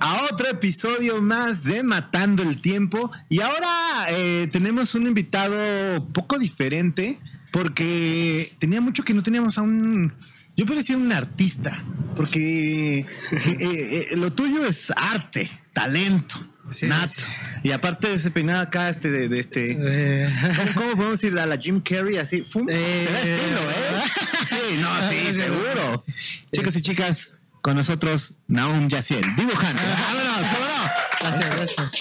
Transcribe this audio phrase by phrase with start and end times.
[0.00, 3.10] a otro episodio más de Matando el Tiempo.
[3.28, 7.18] Y ahora eh, tenemos un invitado poco diferente
[7.52, 10.12] porque tenía mucho que no teníamos a un...
[10.56, 11.84] Yo parecía un artista,
[12.16, 12.98] porque
[13.30, 16.36] eh, eh, lo tuyo es arte, talento,
[16.82, 17.22] nato.
[17.62, 19.76] Y aparte de ese peinado acá, este de, de este...
[20.56, 22.42] ¿cómo, ¿Cómo podemos ir a la Jim Carrey así?
[22.42, 22.66] ¡Fum!
[22.66, 24.02] Te da estilo, ¿eh?
[24.48, 26.04] Sí, no, sí, seguro.
[26.52, 29.82] Chicos y chicas, con nosotros Naum Yaciel, dibujante.
[30.14, 30.90] Vámonos, ¿cómo no?
[31.20, 31.92] Gracias, gracias.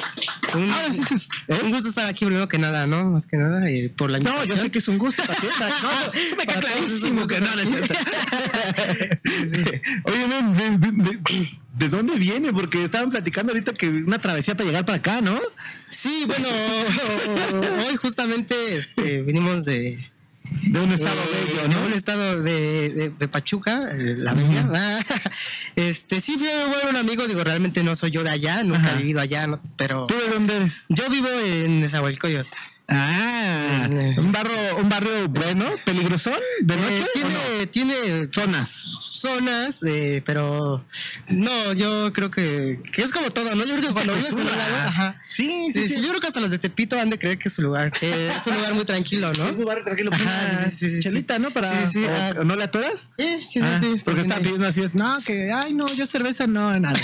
[0.54, 1.60] Un, Ahora sí, sí, ¿eh?
[1.64, 3.04] un gusto estar aquí primero que nada, ¿no?
[3.12, 4.60] Más que nada, y por la No, yo invitación.
[4.66, 5.24] sé que es un gusto.
[5.84, 7.48] No, eso me queda clarísimo que no.
[10.04, 12.52] Oye, men, ¿de, de- de- de dónde viene?
[12.54, 15.40] Porque estaban platicando ahorita que una travesía para llegar para acá, ¿no?
[15.90, 16.48] Sí, bueno,
[17.88, 20.10] hoy justamente este, vinimos de,
[20.50, 21.86] De un estado eh, bello, de ¿no?
[21.86, 25.00] un estado de, de- de Pachuca, eh, la bella.
[25.76, 28.94] Este, sí, fui ver un amigo, digo, realmente no soy yo de allá, nunca Ajá.
[28.96, 29.62] he vivido allá, ¿no?
[29.76, 30.86] pero ¿Tú de dónde eres?
[30.90, 32.50] yo vivo en Nezahualcóyotl.
[32.90, 33.86] Ah,
[34.18, 37.10] un barrio, un barrio bueno, peligrosón, de Eh, noche.
[37.14, 38.70] tiene, tiene zonas.
[39.18, 40.86] zonas, eh, pero
[41.28, 43.66] no, yo creo que, que es como todo, ¿no?
[43.66, 45.22] Yo creo que cuando vives en un lado, ajá.
[45.28, 46.02] Sí, Sí, sí, sí, sí.
[46.02, 48.30] yo creo que hasta los de Tepito han de creer que es su lugar, que
[48.30, 49.48] es un lugar muy tranquilo, ¿no?
[49.50, 50.12] Es un barrio tranquilo.
[50.14, 51.40] Ajá, sí, sí, sí, Chelita.
[51.40, 51.50] ¿no?
[51.52, 52.44] Para, Sí, sí, o- ah.
[52.46, 53.10] ¿No le atoras?
[53.18, 54.02] Sí, sí, Ah, sí, sí.
[54.06, 56.98] Porque está pidiendo así, no, que, ay, no, yo cerveza no, nada.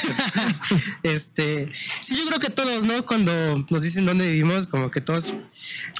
[1.03, 3.05] este, sí, yo creo que todos, ¿no?
[3.05, 5.33] Cuando nos dicen dónde vivimos, como que todos.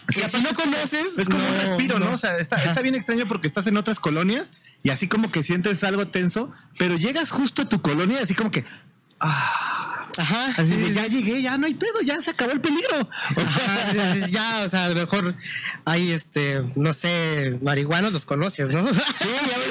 [0.09, 2.11] Si no conoces, Es como un respiro, ¿no?
[2.11, 4.51] O sea, está, está bien extraño porque estás en otras colonias
[4.83, 8.51] y así como que sientes algo tenso, pero llegas justo a tu colonia así como
[8.51, 8.65] que,
[10.17, 13.09] Ajá, así de, ya llegué, ya no hay pedo, ya se acabó el peligro.
[13.35, 15.35] Ajá, ya, o sea, a lo mejor
[15.85, 18.87] hay, este, no sé, marihuanos los conoces, ¿no?
[18.87, 18.95] Sí,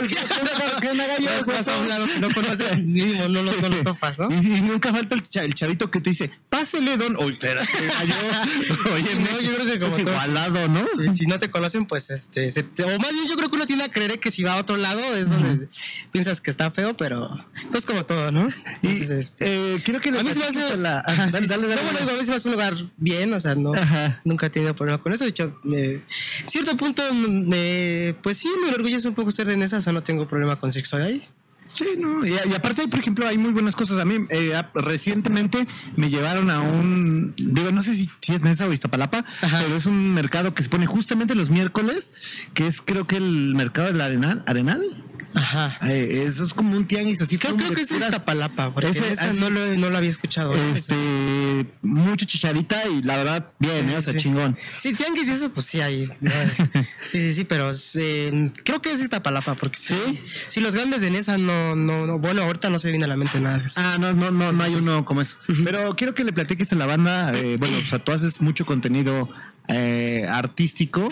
[0.09, 1.31] ya ¿qué onda, gallo?
[2.21, 4.29] No conoces, mínimo, no los, no los topas, ¿no?
[4.33, 7.17] Y, y nunca falta el, cha- el chavito que te dice, pásele, don.
[7.23, 8.15] Oye, espérate, gallo.
[8.95, 10.85] Oye, no, yo creo que como es igualado, ¿no?
[11.15, 13.85] Si no te conocen, pues este, se o más bien yo creo que uno tiene
[13.85, 15.69] a creer que si va a otro lado es donde
[16.11, 18.49] piensas que está feo, pero es como todo, ¿no?
[18.83, 21.49] Y Entonces, este, eh, quiero que mí se me hace, a la- ajá, dale, sí,
[21.49, 21.69] dale, sí.
[21.69, 22.01] dale, No, bueno, dale.
[22.01, 24.21] digo, a mí se me hace un lugar bien, o sea, no, Ajá.
[24.25, 25.25] nunca he tenido problema con eso.
[25.25, 25.59] De hecho,
[26.47, 30.03] cierto punto, me, pues sí, me enorgullece un poco ser de Nesa, o sea, no
[30.03, 31.29] tengo problema con sexo de ahí.
[31.69, 32.27] Sí, no.
[32.27, 33.99] Y, y aparte, por ejemplo, hay muy buenas cosas.
[33.99, 35.67] A mí, eh, recientemente
[35.97, 37.33] me llevaron a un.
[37.39, 39.61] Digo, no sé si, si es Nesa o Iztapalapa, Ajá.
[39.63, 42.13] pero es un mercado que se pone justamente los miércoles,
[42.53, 44.43] que es creo que el mercado del Arenal.
[44.47, 44.83] ¿Arenal?
[45.35, 45.79] Ajá.
[45.89, 47.39] Eh, eso es como un tianguis así.
[47.39, 50.55] Creo, creo que es Iztapalapa, porque Ese- esa así- no, lo, no lo había escuchado.
[50.55, 50.63] ¿no?
[50.75, 50.95] Este,
[51.83, 54.19] mucha chicharita y la verdad, bien, Sí, eh, o sea, sí.
[54.21, 54.59] chingón.
[54.79, 56.09] Sí, tianguis y eso, pues sí hay.
[57.05, 59.95] Sí, sí, sí, pero eh, creo que es Iztapalapa, porque sí.
[60.49, 62.19] Sí, los grandes de Nesa no, no, no.
[62.19, 63.81] Bueno, ahorita no se viene a la mente nada de eso.
[63.83, 65.37] Ah, no, no, no, no hay uno como eso.
[65.65, 67.33] Pero quiero que le platiques en la banda.
[67.35, 69.29] eh, bueno, o sea, tú haces mucho contenido
[70.29, 71.09] artístico.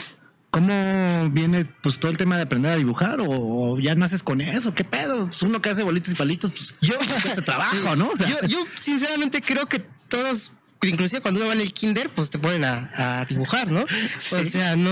[0.51, 3.21] ¿Cómo viene pues todo el tema de aprender a dibujar?
[3.21, 4.75] ¿O, o ya naces con eso?
[4.75, 5.27] ¿Qué pedo?
[5.27, 7.95] Pues uno que hace bolitas y palitos, pues yo hace trabajo.
[7.95, 8.09] ¿no?
[8.09, 10.53] O sea, yo, yo, sinceramente, creo que todos.
[10.83, 13.83] Inclusive cuando uno va en el kinder, pues te ponen a, a dibujar, ¿no?
[13.83, 14.91] O sea, no...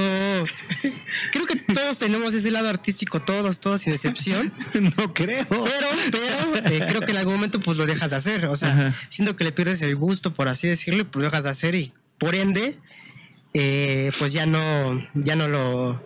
[1.33, 4.53] Creo que todos tenemos ese lado artístico, todos, todos sin excepción.
[4.75, 5.47] no creo.
[5.49, 8.45] Pero, pero eh, creo que en algún momento pues lo dejas de hacer.
[8.47, 8.95] O sea, Ajá.
[9.09, 11.75] siento que le pierdes el gusto, por así decirlo, y pues lo dejas de hacer
[11.75, 12.79] y por ende,
[13.61, 16.01] eh, pues ya no, ya no lo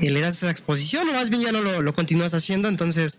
[0.00, 2.68] eh, le das esa exposición, o más bien ya no lo, lo continúas haciendo.
[2.68, 3.16] Entonces,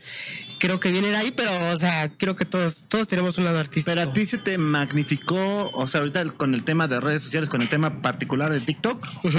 [0.60, 3.60] creo que viene de ahí, pero, o sea, creo que todos, todos tenemos un lado
[3.60, 3.96] artístico.
[3.96, 7.48] Pero a ti se te magnificó, o sea, ahorita con el tema de redes sociales,
[7.48, 9.30] con el tema particular de TikTok, o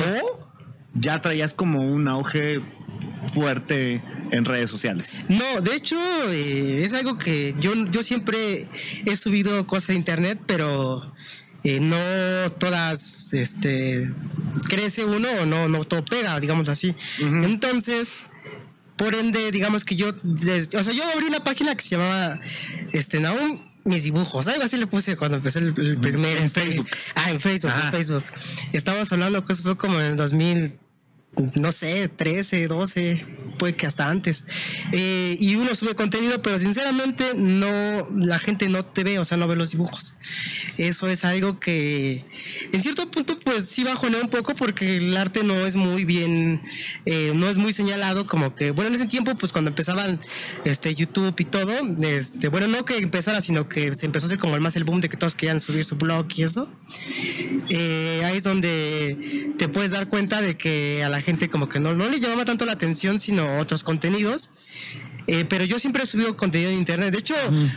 [0.94, 2.62] ya traías como un auge
[3.34, 5.20] fuerte en redes sociales.
[5.28, 5.98] No, de hecho,
[6.30, 8.66] eh, es algo que yo, yo siempre
[9.04, 11.12] he subido cosas de internet, pero
[11.64, 14.10] eh, no todas este,
[14.68, 16.94] crece uno o no, no todo pega, digamos así.
[17.20, 18.14] Entonces,
[18.96, 22.40] por ende, digamos que yo, des- o sea, yo abrí una página que se llamaba
[22.92, 23.70] este, Naum.
[23.84, 26.36] Mis dibujos, algo así le puse cuando empecé el, el primer.
[26.36, 26.88] En este, Facebook.
[27.16, 27.86] Ah, en Facebook, Ajá.
[27.88, 28.24] en Facebook.
[28.72, 30.78] Estábamos hablando que eso fue como en el 2000,
[31.54, 33.26] no sé, 13, 12,
[33.58, 34.44] puede que hasta antes.
[34.92, 39.38] Eh, y uno sube contenido, pero sinceramente no, la gente no te ve, o sea,
[39.38, 40.14] no ve los dibujos.
[40.76, 42.24] Eso es algo que
[42.72, 46.62] en cierto punto pues sí bajonea un poco porque el arte no es muy bien,
[47.06, 50.20] eh, no es muy señalado como que, bueno, en ese tiempo pues cuando empezaban
[50.64, 54.38] este YouTube y todo, este, bueno, no que empezara, sino que se empezó a hacer
[54.38, 56.68] como el más el boom de que todos querían subir su blog y eso.
[57.70, 61.80] Eh, ahí es donde te puedes dar cuenta de que a la gente como que
[61.80, 64.50] no, no le llamaba tanto la atención, sino otros contenidos.
[65.26, 67.12] Eh, pero yo siempre he subido contenido en internet.
[67.12, 67.34] De hecho,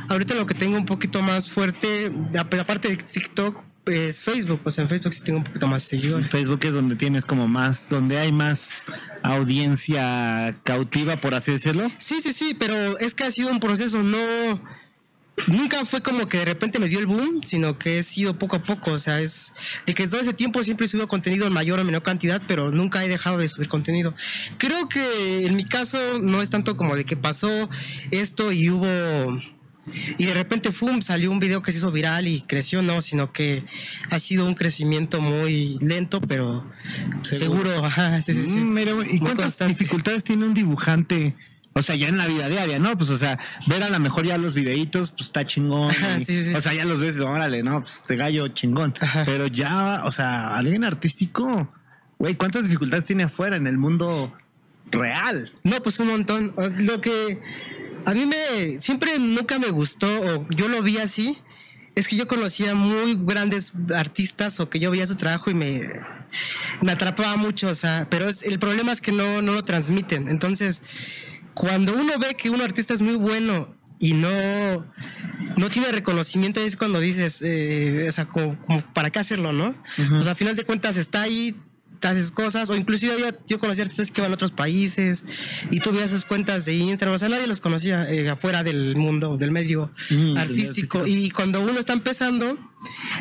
[0.09, 2.11] ahorita lo que tengo un poquito más fuerte,
[2.59, 4.61] aparte de TikTok, es Facebook.
[4.63, 6.31] O sea, en Facebook sí tengo un poquito más seguidores.
[6.31, 8.83] Facebook es donde tienes como más, donde hay más
[9.23, 11.89] audiencia cautiva, por así decirlo.
[11.97, 14.61] Sí, sí, sí, pero es que ha sido un proceso, no
[15.47, 18.55] nunca fue como que de repente me dio el boom, sino que he sido poco
[18.55, 19.53] a poco, o sea, es
[19.85, 22.71] de que todo ese tiempo siempre he subido contenido en mayor o menor cantidad, pero
[22.71, 24.13] nunca he dejado de subir contenido.
[24.57, 27.69] Creo que en mi caso no es tanto como de que pasó
[28.11, 28.87] esto y hubo
[30.17, 33.31] y de repente fum, salió un video que se hizo viral y creció, no, sino
[33.31, 33.63] que
[34.09, 36.65] ha sido un crecimiento muy lento, pero
[37.21, 37.85] seguro.
[37.85, 38.77] ajá, sí, sí, mm,
[39.09, 41.35] ¿Y cuántas dificultades tiene un dibujante?
[41.77, 42.97] O sea, ya en la vida diaria, ¿no?
[42.97, 43.37] Pues, o sea,
[43.67, 45.91] ver a lo mejor ya los videitos, pues está chingón.
[46.55, 47.81] O sea, ya los ves, órale, ¿no?
[47.81, 48.93] Pues te gallo chingón.
[49.25, 51.69] Pero ya, o sea, alguien artístico,
[52.17, 54.33] güey, ¿cuántas dificultades tiene afuera en el mundo
[54.89, 55.51] real?
[55.63, 56.53] No, pues un montón.
[56.77, 57.41] Lo que
[58.05, 61.39] a mí me, siempre nunca me gustó, o yo lo vi así,
[61.95, 65.89] es que yo conocía muy grandes artistas o que yo veía su trabajo y me,
[66.81, 70.29] me atrapaba mucho, o sea, pero el problema es que no, no lo transmiten.
[70.29, 70.81] Entonces,
[71.55, 74.85] cuando uno ve que un artista es muy bueno y no,
[75.57, 78.57] no tiene reconocimiento, es cuando dices, eh, o sea, como,
[78.93, 79.73] para qué hacerlo, ¿no?
[80.19, 81.55] O sea, a final de cuentas está ahí,
[82.07, 85.25] haces cosas, o inclusive yo, yo conocí artistas que van a otros países
[85.71, 88.95] y tú veías sus cuentas de Instagram, o sea, nadie los conocía eh, afuera del
[88.95, 91.05] mundo, del medio mm, artístico.
[91.05, 92.57] Y cuando uno está empezando,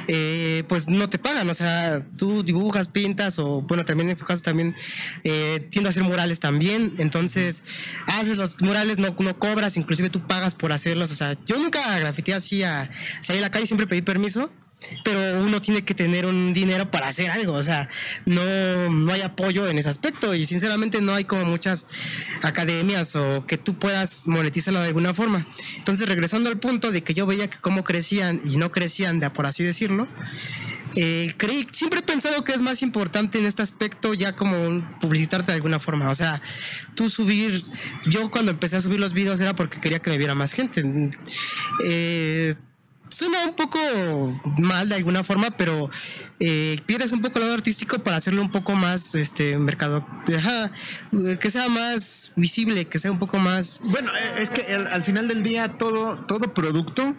[0.08, 4.24] eh, pues no te pagan, o sea, tú dibujas, pintas, o bueno, también en su
[4.24, 4.74] caso también
[5.22, 7.62] eh, tiendo a hacer murales también, entonces
[8.06, 11.98] haces los murales, no, no cobras, inclusive tú pagas por hacerlos, o sea, yo nunca
[11.98, 12.90] grafiteé así a
[13.20, 14.50] salir a la calle, siempre pedí permiso
[15.02, 17.88] pero uno tiene que tener un dinero para hacer algo, o sea,
[18.26, 21.86] no, no hay apoyo en ese aspecto y sinceramente no hay como muchas
[22.42, 25.46] academias o que tú puedas monetizarlo de alguna forma.
[25.76, 29.30] Entonces, regresando al punto de que yo veía que cómo crecían y no crecían, de
[29.30, 30.08] por así decirlo,
[30.96, 35.52] eh, creí, siempre he pensado que es más importante en este aspecto ya como publicitarte
[35.52, 36.08] de alguna forma.
[36.10, 36.40] O sea,
[36.94, 37.64] tú subir,
[38.06, 41.10] yo cuando empecé a subir los videos era porque quería que me viera más gente.
[41.84, 42.54] Eh,
[43.14, 43.78] suena un poco
[44.58, 45.90] mal de alguna forma, pero
[46.40, 50.06] eh, pierdes un poco el lado artístico para hacerlo un poco más este mercado,
[51.40, 53.80] que sea más visible, que sea un poco más.
[53.84, 57.16] Bueno, eh, es que al, final del día todo todo producto,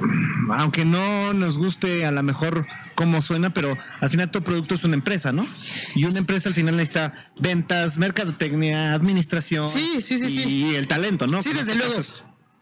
[0.50, 4.84] aunque no nos guste a lo mejor cómo suena, pero al final todo producto es
[4.84, 5.46] una empresa, ¿no?
[5.94, 11.26] Y una empresa al final necesita ventas, mercadotecnia, administración, sí, sí, sí, y el talento,
[11.26, 11.40] ¿no?
[11.42, 12.02] Sí, desde luego.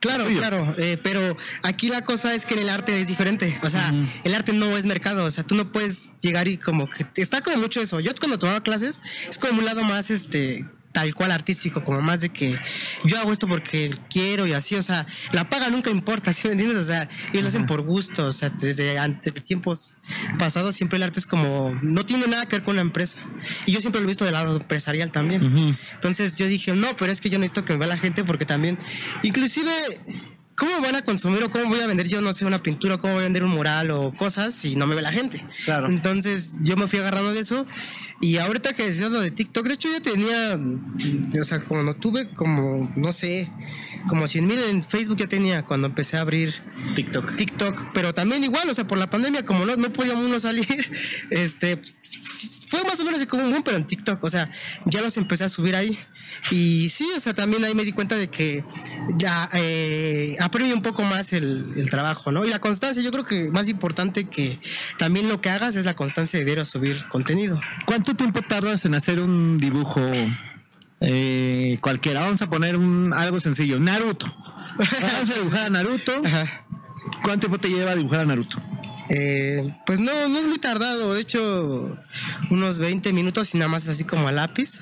[0.01, 3.69] Claro, claro, eh, pero aquí la cosa es que en el arte es diferente, o
[3.69, 3.93] sea,
[4.25, 7.43] el arte no es mercado, o sea, tú no puedes llegar y como que está
[7.43, 8.01] como mucho eso.
[8.01, 12.21] Yo cuando tomaba clases es como un lado más este tal cual artístico, como más
[12.21, 12.59] de que
[13.05, 16.53] yo hago esto porque quiero y así, o sea, la paga nunca importa, ¿sí me
[16.53, 16.79] entiendes?
[16.79, 19.95] O sea, ellos lo hacen por gusto, o sea, desde antes de tiempos
[20.39, 23.19] pasados siempre el arte es como, no tiene nada que ver con la empresa.
[23.67, 25.77] Y yo siempre lo he visto del lado empresarial también.
[25.95, 28.45] Entonces yo dije, no, pero es que yo necesito que me vea la gente porque
[28.45, 28.79] también,
[29.23, 29.71] inclusive
[30.61, 33.15] ¿cómo van a consumir o cómo voy a vender yo, no sé, una pintura, cómo
[33.15, 35.43] voy a vender un mural o cosas si no me ve la gente?
[35.65, 35.87] Claro.
[35.87, 37.67] Entonces yo me fui agarrando de eso
[38.21, 40.61] y ahorita que decías lo de TikTok, de hecho yo tenía,
[41.41, 43.51] o sea, como no tuve como, no sé,
[44.09, 46.55] como 100 mil en Facebook ya tenía cuando empecé a abrir
[46.97, 47.37] TikTok.
[47.37, 50.67] TikTok, pero también igual, o sea, por la pandemia, como no, no podíamos uno salir,
[51.31, 51.97] este, pues,
[52.67, 54.51] fue más o menos como un boom, pero en TikTok, o sea,
[54.85, 55.99] ya los empecé a subir ahí.
[56.51, 58.65] Y sí, o sea, también ahí me di cuenta de que
[59.17, 62.45] ya eh, aprendí un poco más el, el, trabajo, ¿no?
[62.45, 64.61] Y la constancia, yo creo que más importante que
[64.99, 67.61] también lo que hagas es la constancia de ir a subir contenido.
[67.87, 70.01] ¿Cuánto tiempo tardas en hacer un dibujo
[71.01, 72.21] eh, cualquiera?
[72.21, 74.27] Vamos a poner un, algo sencillo, Naruto.
[74.79, 76.13] Vamos a dibujar a Naruto.
[77.23, 78.63] ¿Cuánto tiempo te lleva a dibujar a Naruto?
[79.13, 81.15] Eh, pues no, no es muy tardado.
[81.15, 81.99] De hecho,
[82.51, 84.81] unos 20 minutos y nada más así como a lápiz.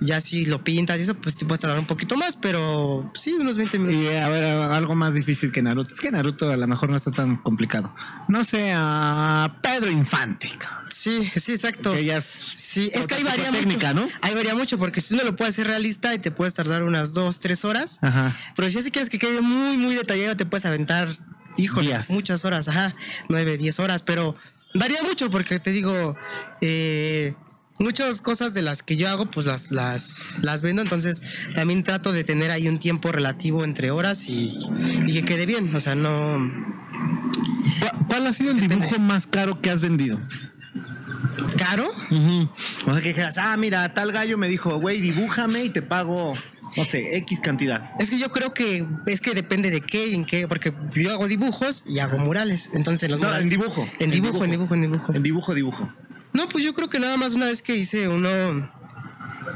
[0.00, 3.32] Ya si lo pintas y eso, pues te puedes tardar un poquito más, pero sí,
[3.32, 4.12] unos 20 minutos.
[4.12, 5.94] Y a ver, algo más difícil que Naruto.
[5.94, 7.94] Es que Naruto a lo mejor no está tan complicado.
[8.28, 10.50] No sé, a Pedro Infante.
[10.90, 11.94] Sí, sí, exacto.
[12.54, 14.06] sí, es que hay varía técnica, mucho.
[14.06, 14.12] ¿no?
[14.20, 17.14] Hay varía mucho porque si uno lo puede hacer realista y te puedes tardar unas
[17.14, 17.98] 2, 3 horas.
[18.02, 18.32] Ajá.
[18.54, 21.08] Pero si así quieres que quede muy, muy detallado, te puedes aventar
[21.56, 22.94] híjole, muchas horas, ajá,
[23.28, 24.36] nueve, diez horas, pero
[24.74, 26.16] varía mucho porque te digo,
[26.60, 27.34] eh,
[27.78, 31.22] muchas cosas de las que yo hago, pues las, las, las vendo, entonces
[31.54, 34.52] también trato de tener ahí un tiempo relativo entre horas y,
[35.12, 36.50] que quede bien, o sea, no...
[38.08, 40.20] ¿Cuál ha sido el dibujo más caro que has vendido?
[41.56, 41.90] ¿Caro?
[42.86, 46.34] O sea, que dijeras, ah, mira, tal gallo me dijo, güey, dibújame y te pago
[46.76, 47.90] no sé, X cantidad.
[47.98, 51.28] Es que yo creo que es que depende de qué, en qué, porque yo hago
[51.28, 52.70] dibujos y hago murales.
[52.74, 53.88] Entonces los No, murales- en dibujo.
[53.98, 55.12] En dibujo, en dibujo, en dibujo.
[55.14, 55.92] En dibujo, dibujo.
[56.32, 58.70] No, pues yo creo que nada más una vez que hice uno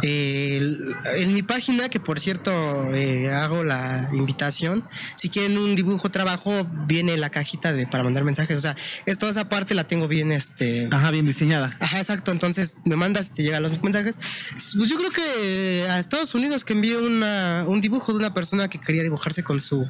[0.03, 0.77] eh,
[1.17, 2.53] en mi página, que por cierto
[2.95, 8.25] eh, hago la invitación, si quieren un dibujo trabajo, viene la cajita de para mandar
[8.25, 8.59] mensajes.
[8.59, 8.77] O sea,
[9.07, 10.89] es toda esa parte la tengo bien, este.
[10.91, 11.77] Ajá, bien diseñada.
[11.81, 12.31] Ajá, exacto.
[12.31, 14.19] Entonces me mandas, te llegan los mensajes.
[14.53, 18.69] Pues yo creo que a Estados Unidos que envié una, un dibujo de una persona
[18.69, 19.87] que quería dibujarse con su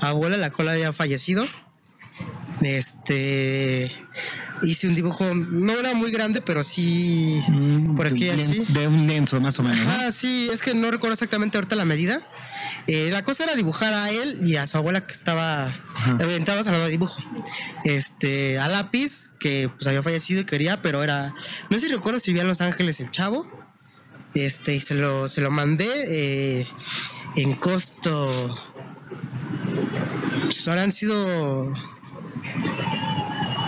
[0.00, 1.46] abuela, la cual había fallecido.
[2.62, 3.92] Este
[4.62, 8.64] hice un dibujo, no era muy grande, pero sí Mm, por aquí de un así.
[8.68, 9.84] De un lienzo, más o menos.
[9.84, 9.90] ¿no?
[9.90, 12.20] Ah, sí, es que no recuerdo exactamente ahorita la medida.
[12.86, 16.16] Eh, la cosa era dibujar a él y a su abuela que estaba Ajá.
[16.20, 17.22] eh, a la de dibujo.
[17.84, 21.34] Este, a lápiz, que pues había fallecido y quería, pero era.
[21.70, 23.46] No sé si recuerdo si vivía en Los Ángeles el chavo.
[24.34, 26.68] Este, y se lo, se lo mandé eh,
[27.36, 28.56] en costo.
[30.44, 31.72] Pues habrán sido.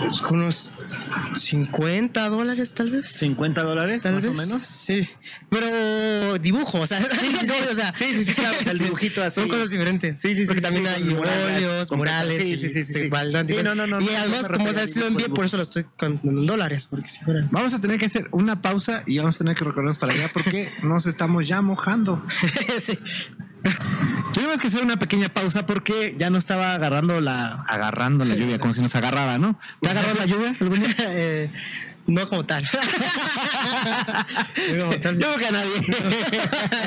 [0.09, 0.71] Pues, unos
[1.35, 3.07] 50 dólares, tal vez.
[3.07, 4.31] 50 dólares, Tal más vez.
[4.31, 4.63] o menos.
[4.65, 5.07] Sí.
[5.49, 6.99] Pero dibujo, o sea,
[7.71, 9.39] o sea, Sí, sí, sí, claro, el dibujito así.
[9.41, 10.19] Son cosas diferentes.
[10.19, 12.41] Sí, sí, sí, Porque también hay con murales, óleos, con- murales.
[12.43, 13.09] sí, y sí, sí, sí,
[13.63, 16.47] no, no, no, Y además, como sabes, lo envié, por eso lo estoy contando en
[16.47, 16.87] dólares.
[16.87, 17.47] Porque si fuera.
[17.51, 20.29] Vamos a tener que hacer una pausa y vamos a tener que recorrernos para allá
[20.33, 22.25] porque nos estamos ya mojando.
[22.81, 22.97] sí.
[24.33, 28.59] Tuvimos que hacer una pequeña pausa porque ya no estaba agarrando la agarrando la lluvia
[28.59, 29.59] como si nos agarrara, ¿no?
[29.79, 30.95] ¿Te agarró la lluvia algún día?
[32.07, 32.63] no como tal.
[34.75, 35.19] No como tal.
[35.19, 35.71] Yo creo que a nadie.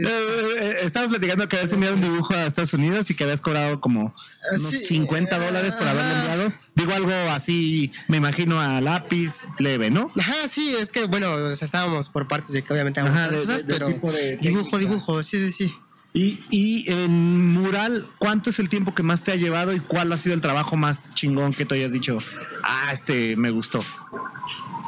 [0.00, 3.80] Eh, Estábamos platicando que habías enviado un dibujo a Estados Unidos y que habías cobrado
[3.80, 4.14] como
[4.56, 6.52] unos Sí, 50 dólares por haberlo enviado.
[6.74, 10.10] Digo algo así, me imagino a lápiz leve, ¿no?
[10.18, 13.66] Ajá, sí, es que bueno, estábamos por partes de que obviamente hago Ajá, de- cosas,
[13.66, 14.78] de- de pero dibujo, técnica.
[14.78, 15.74] dibujo, sí, sí, sí.
[16.14, 20.12] Y, y en mural, ¿cuánto es el tiempo que más te ha llevado y cuál
[20.12, 22.18] ha sido el trabajo más chingón que tú hayas dicho?
[22.64, 23.84] Ah, este me gustó.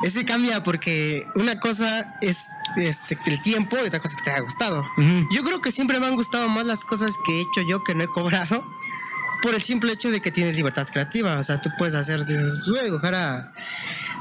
[0.03, 4.41] Ese cambia porque una cosa es este, el tiempo y otra cosa que te haya
[4.41, 4.83] gustado.
[5.31, 7.95] Yo creo que siempre me han gustado más las cosas que he hecho yo que
[7.95, 8.65] no he cobrado
[9.43, 11.39] por el simple hecho de que tienes libertad creativa.
[11.39, 13.53] O sea, tú puedes hacer, dices, voy a dibujar a...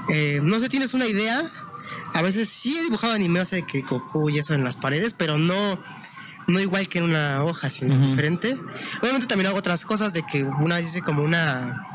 [0.09, 1.49] eh, no sé, tienes una idea.
[2.13, 4.75] A veces sí he dibujado anime, o sea, de que Goku y eso en las
[4.75, 5.81] paredes, pero no,
[6.49, 8.57] no igual que en una hoja, sino diferente.
[9.01, 11.85] Obviamente también hago otras cosas de que una vez hice como una...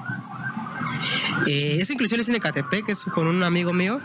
[1.47, 4.01] Eh, esa inclusión es en Ecatepec, que es con un amigo mío.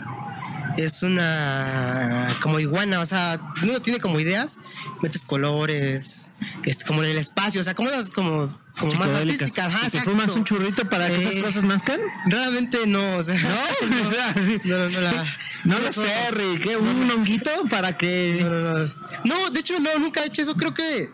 [0.76, 4.58] Es una como iguana, o sea, uno tiene como ideas,
[5.02, 6.28] metes colores,
[6.64, 9.66] este, como en el espacio, o sea, como esas como, como más artísticas.
[9.66, 12.00] Ajá, ¿Y te fumas un churrito para que Eh, esas cosas nazcan?
[12.26, 13.48] Realmente no, o sea, No,
[14.08, 14.60] o sea, sí.
[14.64, 16.62] no, no, no, la- No lo sé, Rick.
[16.62, 16.76] ¿qué?
[16.76, 18.38] ¿Un honguito para no, que...?
[18.42, 18.94] no, no.
[19.24, 20.54] No, de hecho, no, nunca he hecho eso.
[20.54, 21.10] Creo que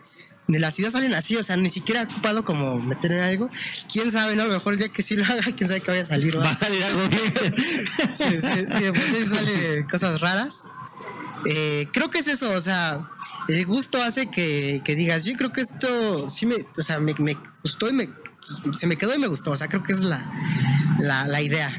[0.47, 3.49] de las ideas salen así, o sea, ni siquiera he ocupado como meter en algo.
[3.91, 4.43] Quién sabe, ¿no?
[4.43, 6.37] A lo mejor el día que sí lo haga, quién sabe que vaya a salir.
[6.37, 6.45] ¿va?
[6.45, 7.55] Va a salir algo bien.
[8.13, 10.63] Sí, sí, sí, sale cosas raras.
[11.45, 13.09] Eh, creo que es eso, o sea,
[13.47, 17.13] el gusto hace que, que digas, yo creo que esto sí me, o sea, me,
[17.19, 18.09] me gustó y me,
[18.75, 20.29] se me quedó y me gustó, o sea, creo que es la,
[20.99, 21.71] la, la idea.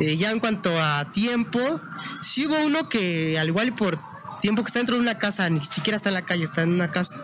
[0.00, 1.80] Eh, ya en cuanto a tiempo,
[2.22, 4.00] sí hubo uno que al igual por
[4.40, 6.72] tiempo que está dentro de una casa, ni siquiera está en la calle, está en
[6.72, 7.16] una casa.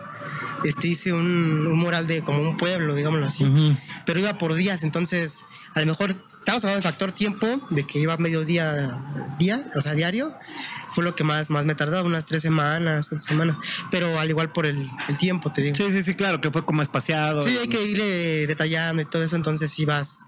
[0.63, 3.77] Este hice un, un mural de como un pueblo, digámoslo así Ujú.
[4.05, 7.99] pero iba por días, entonces a lo mejor estamos hablando del factor tiempo, de que
[7.99, 8.99] iba medio día,
[9.39, 10.33] día, o sea, diario,
[10.93, 13.57] fue lo que más, más me tardaba, unas tres semanas, cuatro semanas,
[13.89, 15.75] pero al igual por el, el tiempo, te digo.
[15.75, 17.41] Sí, sí, sí, claro, que fue como espaciado.
[17.41, 20.23] Sí, hay que irle detallando y todo eso, entonces sí vas.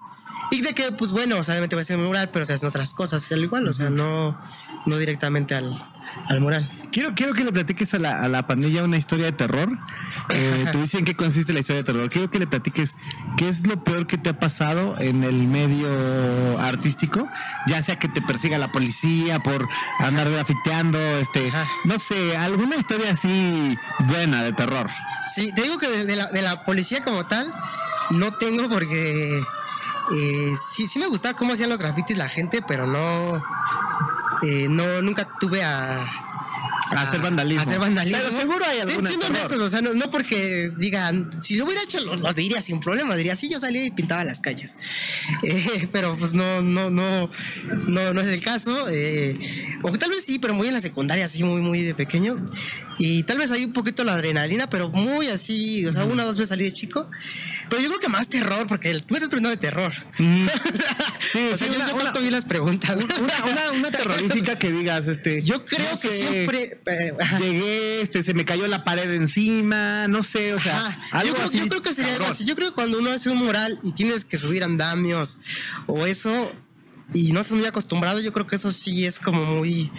[0.52, 2.54] Y de que, pues bueno, o sea, obviamente va a ser un mural, pero se
[2.54, 4.40] hacen otras cosas, al igual, o sea, no,
[4.86, 5.84] no directamente al,
[6.27, 6.70] al mural.
[6.91, 9.70] Quiero, quiero que le platiques a la, a la pandilla una historia de terror.
[10.29, 12.10] Eh, tú dices en qué consiste la historia de terror.
[12.10, 12.96] Quiero que le platiques
[13.38, 17.29] qué es lo peor que te ha pasado en el medio artístico,
[17.67, 19.67] ya sea que te persiga la policía por
[20.00, 21.51] andar grafiteando, este,
[21.86, 23.77] no sé, alguna historia así
[24.08, 24.89] buena de terror.
[25.34, 27.53] Sí, te digo que de, de la, de la policía como tal,
[28.12, 29.41] no tengo porque
[30.12, 33.43] eh, sí, sí me gustaba cómo hacían los grafitis la gente, pero no,
[34.44, 36.04] eh, no nunca tuve a,
[36.92, 37.62] A hacer vandalismo.
[37.62, 38.20] a hacer vandalismo.
[38.22, 41.66] Pero seguro hay Sí, alguna siendo honestos, o sea, no, no porque digan, si lo
[41.66, 44.76] hubiera hecho, los, los diría sin problema, diría, sí, yo salía y pintaba las calles.
[45.44, 47.30] Eh, pero pues no, no, no,
[47.88, 48.88] no, no es el caso.
[48.90, 49.38] eh,
[49.82, 52.44] o tal vez sí, pero muy en la secundaria, así muy, muy de pequeño.
[53.00, 56.28] Y tal vez hay un poquito la adrenalina, pero muy así, o sea, una o
[56.28, 57.10] dos veces salí de chico.
[57.70, 59.94] Pero yo creo que más terror, porque el, tú estás preguntando de terror.
[60.18, 60.48] Mm.
[61.32, 62.98] Sí, o sea, yo, una, vi las preguntas.
[63.20, 65.42] Una, una, terrorífica que digas, este.
[65.42, 66.82] Yo creo que siempre.
[66.86, 71.00] Eh, llegué, este, se me cayó la pared encima, no sé, o sea.
[71.12, 72.44] Algo yo, creo, yo creo que sería algo así.
[72.46, 75.40] Yo creo que cuando uno hace un mural y tienes que subir andamios
[75.88, 76.52] o eso,
[77.14, 79.92] y no estás muy acostumbrado, yo creo que eso sí es como muy.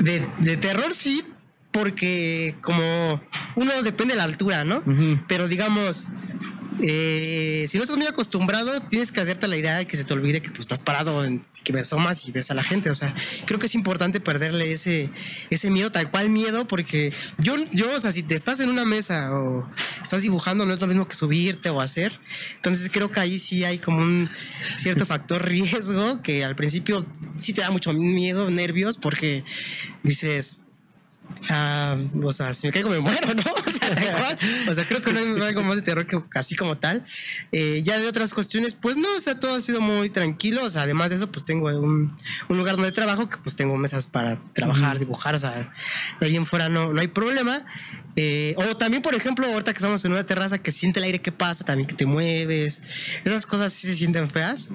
[0.00, 1.24] De, de terror, sí,
[1.76, 3.20] porque como
[3.54, 4.82] uno depende de la altura, ¿no?
[5.28, 6.08] Pero digamos,
[6.82, 10.14] eh, si no estás muy acostumbrado, tienes que hacerte la idea de que se te
[10.14, 12.88] olvide que pues, estás parado, en, que me asomas y ves a la gente.
[12.88, 13.14] O sea,
[13.44, 15.10] creo que es importante perderle ese,
[15.50, 18.86] ese miedo, tal cual miedo, porque yo, yo, o sea, si te estás en una
[18.86, 19.68] mesa o
[20.02, 22.18] estás dibujando, no es lo mismo que subirte o hacer.
[22.56, 24.30] Entonces creo que ahí sí hay como un
[24.78, 27.04] cierto factor riesgo que al principio
[27.36, 29.44] sí te da mucho miedo, nervios, porque
[30.02, 30.65] dices,
[31.50, 33.42] Ah, o sea, si me caigo me muero, ¿no?
[34.68, 37.04] O sea, creo que no hay algo más de terror que así como tal.
[37.52, 40.64] Eh, ya de otras cuestiones, pues no, o sea, todo ha sido muy tranquilo.
[40.64, 42.08] O sea, además de eso, pues tengo un,
[42.48, 45.72] un lugar donde trabajo, que pues tengo mesas para trabajar, dibujar, o sea,
[46.20, 47.64] de ahí en fuera no, no hay problema.
[48.18, 51.20] Eh, o también, por ejemplo, ahorita que estamos en una terraza que siente el aire
[51.20, 52.80] que pasa, también que te mueves.
[53.24, 54.70] Esas cosas sí se sienten feas.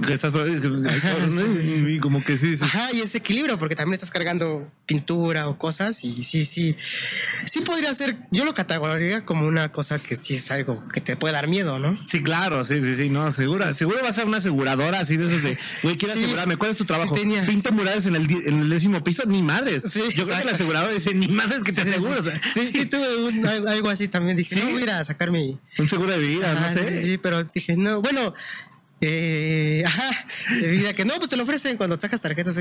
[1.99, 6.23] como que sí, Ajá, y ese equilibrio, porque también estás cargando pintura o cosas y
[6.23, 6.75] sí, sí.
[7.45, 11.15] Sí podría ser, yo lo categorizaría como una cosa que sí es algo que te
[11.15, 11.99] puede dar miedo, ¿no?
[12.01, 13.73] Sí, claro, sí, sí, sí, no, segura.
[13.73, 16.77] Seguro va a ser una aseguradora así de esas de, güey, quiero asegurarme, ¿cuál es
[16.77, 17.15] tu trabajo?
[17.15, 19.83] Pinto murales en el, en el décimo piso, ni madres.
[19.93, 22.21] yo creo que la aseguradora dice, ni madres que te aseguro.
[22.53, 24.37] Sí, sí, tuve un algo así también.
[24.37, 25.59] Dije, no voy a ir a sacar mi.
[25.77, 27.05] Un seguro de vida, no sé.
[27.05, 28.33] Sí, pero dije, no, bueno.
[29.03, 30.27] Eh, ajá,
[30.61, 32.55] de vida que no, pues te lo ofrecen cuando sacas tarjetas.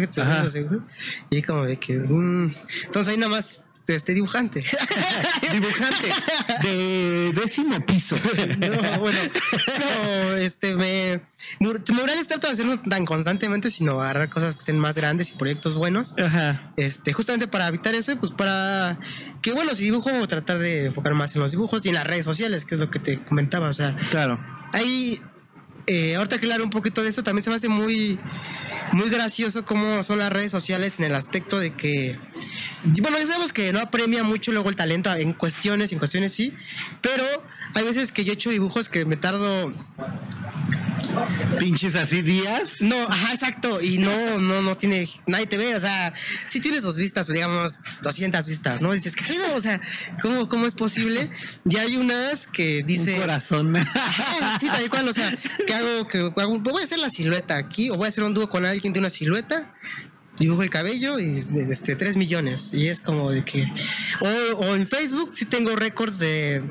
[1.31, 1.99] Y como de que.
[1.99, 2.55] Mm.
[2.87, 4.65] entonces ahí nada más este dibujante.
[5.53, 6.09] dibujante
[6.63, 8.17] de décimo piso.
[8.59, 9.19] no, bueno,
[9.79, 11.21] no, este me
[11.59, 15.75] murales trato de hacerlo tan constantemente, sino agarrar cosas que estén más grandes y proyectos
[15.77, 16.15] buenos.
[16.19, 16.73] Ajá.
[16.77, 18.99] Este, justamente para evitar eso, pues para
[19.43, 22.25] que bueno, si dibujo, tratar de enfocar más en los dibujos y en las redes
[22.25, 23.69] sociales, que es lo que te comentaba.
[23.69, 24.39] O sea, claro.
[24.73, 25.21] Ahí,
[25.87, 28.19] eh, ahorita claro un poquito de eso, también se me hace muy
[28.93, 32.19] muy gracioso cómo son las redes sociales en el aspecto de que,
[33.01, 36.55] bueno, ya sabemos que no apremia mucho luego el talento en cuestiones, en cuestiones sí,
[37.01, 37.25] pero
[37.75, 39.73] hay veces que yo he hecho dibujos que me tardo
[41.59, 42.81] pinches así días.
[42.81, 43.81] No, ajá, exacto.
[43.81, 45.75] Y no, no, no tiene, nadie te ve.
[45.77, 46.13] O sea,
[46.47, 48.93] sí tienes dos vistas, digamos, 200 vistas, ¿no?
[48.93, 49.39] dices, ¿qué?
[49.55, 49.81] O sea,
[50.23, 51.31] ¿cómo, ¿cómo es posible?
[51.65, 53.17] Ya hay unas que dice.
[53.19, 53.75] corazón.
[54.61, 55.09] sí, tal cual.
[55.09, 58.09] O sea, que hago, que hago, voy a hacer la silueta aquí, o voy a
[58.09, 59.75] hacer un dúo con alguien de una silueta
[60.41, 62.71] dibujo el cabello y este 3 millones.
[62.73, 63.71] Y es como de que.
[64.57, 66.63] O, en Facebook sí tengo récords de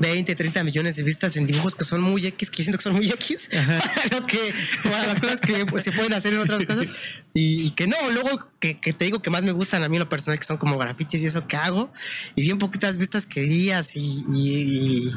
[0.00, 2.94] 20, 30 millones de vistas en dibujos que son muy X, que siento que son
[2.94, 4.52] muy X, para, lo que,
[4.84, 6.86] para las cosas que pues, se pueden hacer en otras cosas.
[7.32, 10.38] Y, que no, luego que, te digo que más me gustan a mí lo personal,
[10.38, 11.92] que son como grafitis y eso que hago.
[12.34, 15.12] Y bien poquitas vistas que días y, y,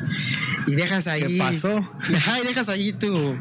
[0.67, 1.23] dejas ahí.
[1.23, 1.88] ¿Qué pasó?
[2.09, 3.38] Y, dejas ahí tu.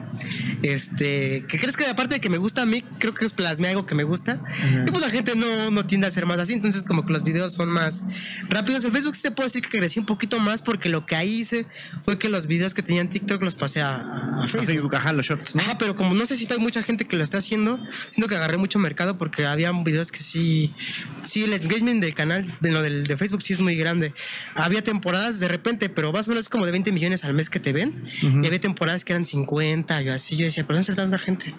[0.62, 1.44] Este.
[1.49, 3.87] Que crees que aparte de que me gusta a mí, creo que es plasmé algo
[3.87, 4.40] que me gusta
[4.87, 7.23] y pues la gente no, no tiende a ser más así, entonces como que los
[7.23, 8.05] videos son más
[8.49, 8.85] rápidos.
[8.85, 11.41] En Facebook sí te puedo decir que crecí un poquito más porque lo que ahí
[11.41, 11.67] hice
[12.05, 14.95] fue que los videos que tenía en TikTok los pasé a, Facebook.
[14.95, 15.63] Ajá, los shorts, ¿no?
[15.79, 17.79] pero como no sé si hay mucha gente que lo está haciendo,
[18.11, 20.75] siento que agarré mucho mercado porque había videos que sí,
[21.23, 24.15] sí, el engagement del canal, de, lo del, de Facebook sí es muy grande.
[24.55, 27.61] Había temporadas de repente, pero más o menos como de 20 millones al mes que
[27.61, 30.37] te ven, y había temporadas que eran 50 y así.
[30.37, 31.55] Yo decía, pero no es tanta gente.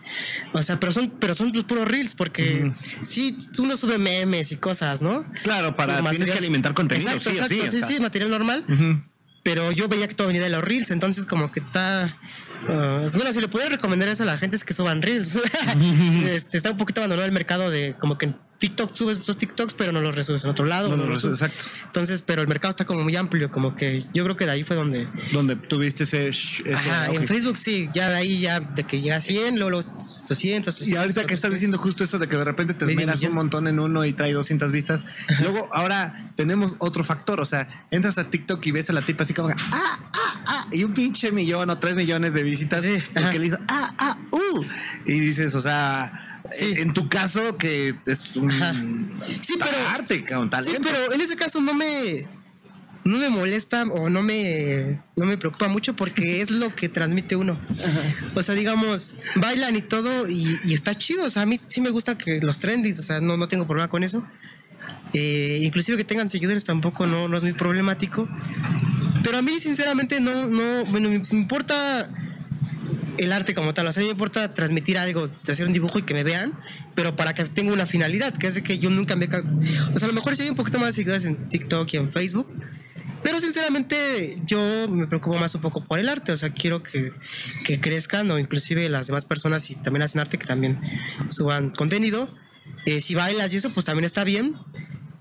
[0.54, 4.58] O sea, pero son, pero son los puros reels porque sí, uno sube memes y
[4.58, 5.26] cosas, ¿no?
[5.44, 7.10] Claro, para tienes que alimentar contenido.
[7.10, 8.66] Exacto, sí, exacto, sí, sí, material normal.
[9.44, 12.18] Pero yo veía que todo venía de los reels, entonces como que está
[12.68, 15.36] Ah, bueno, si le puedo recomendar eso a la gente es que suban reels.
[16.30, 19.74] este, está un poquito abandonado el mercado de como que en TikTok subes tus TikToks,
[19.74, 20.96] pero no los resubes en otro lado.
[20.96, 21.66] No, los exacto.
[21.86, 24.64] Entonces, pero el mercado está como muy amplio, como que yo creo que de ahí
[24.64, 25.08] fue donde.
[25.32, 26.30] Donde tuviste ese.
[26.74, 29.88] Ajá, en Facebook sí, ya de ahí ya de que llega a 100, luego los
[30.28, 30.88] 200.
[30.88, 33.68] y ahorita que estás diciendo justo eso de que de repente te esmeras un montón
[33.68, 35.02] en uno y trae 200 vistas.
[35.40, 39.24] Luego, ahora tenemos otro factor, o sea, entras a TikTok y ves a la tipa
[39.24, 40.00] así como, ah,
[40.46, 43.94] ah, y un pinche millón o tres millones de visitas sí, porque le hizo ah,
[43.98, 44.64] ah, uh.
[45.06, 48.52] Y dices, o sea, en tu caso que es un
[49.42, 50.72] sí, pero, arte, un talento.
[50.72, 52.28] Sí, pero en ese caso no me
[53.06, 57.36] no me molesta o no me no me preocupa mucho porque es lo que transmite
[57.36, 57.60] uno.
[58.36, 61.26] O sea, digamos, bailan y todo y, está chido.
[61.26, 63.66] O sea, a mí sí me gusta que los trendings, o sea, no, no tengo
[63.66, 64.26] problema con eso.
[65.14, 68.28] Eh, inclusive que tengan seguidores tampoco no, no es muy problemático.
[69.24, 72.10] Pero a mí, sinceramente, no, no, bueno, me importa
[73.20, 73.88] el arte como tal.
[73.88, 76.54] O sea, me importa transmitir algo, hacer un dibujo y que me vean,
[76.96, 79.26] pero para que tenga una finalidad, que es que yo nunca me...
[79.94, 81.98] O sea, a lo mejor si hay un poquito más de seguidores en TikTok y
[81.98, 82.48] en Facebook,
[83.22, 87.12] pero sinceramente yo me preocupo más un poco por el arte, o sea, quiero que,
[87.66, 90.80] que crezcan o inclusive las demás personas si también hacen arte que también
[91.30, 92.30] suban contenido.
[92.86, 94.56] Eh, si bailas y eso, pues también está bien.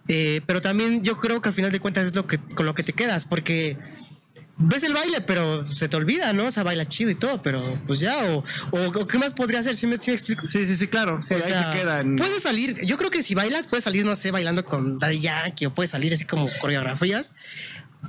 [0.09, 2.75] Eh, pero también yo creo que al final de cuentas es lo que, con lo
[2.75, 3.77] que te quedas, porque
[4.59, 6.47] ves el baile, pero se te olvida, ¿no?
[6.47, 9.77] O sea, baila chido y todo, pero pues ya, o, o, ¿qué más podría hacer?
[9.77, 10.47] ¿Sí me, me explico?
[10.47, 11.23] Sí, sí, sí, claro.
[11.23, 12.17] Sí, o ahí sea, se quedan.
[12.17, 15.67] Puedes salir, yo creo que si bailas, puedes salir, no sé, bailando con Daddy Yankee,
[15.67, 17.33] o puedes salir así como coreografías.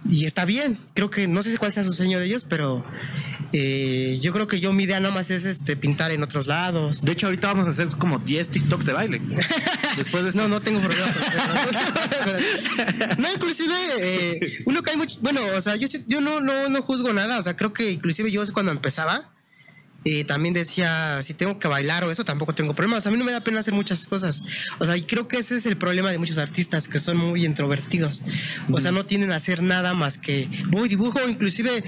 [0.07, 2.85] Y está bien, creo que no sé cuál sea su sueño de ellos, pero
[3.51, 7.01] eh, yo creo que yo mi idea nada más es este pintar en otros lados.
[7.01, 9.21] De hecho, ahorita vamos a hacer como 10 TikToks de baile.
[9.97, 10.31] Después de.
[10.33, 11.07] No, no tengo problema.
[13.17, 16.81] no, inclusive, eh, uno que hay mucho, bueno, o sea, yo, yo no, no, no
[16.81, 19.31] juzgo nada, o sea, creo que inclusive yo cuando empezaba,
[20.05, 23.05] eh, también decía, si tengo que bailar o eso, tampoco tengo problemas.
[23.05, 24.43] A mí no me da pena hacer muchas cosas.
[24.79, 27.45] O sea, y creo que ese es el problema de muchos artistas que son muy
[27.45, 28.23] introvertidos.
[28.71, 31.83] O sea, no tienen a hacer nada más que voy, dibujo, inclusive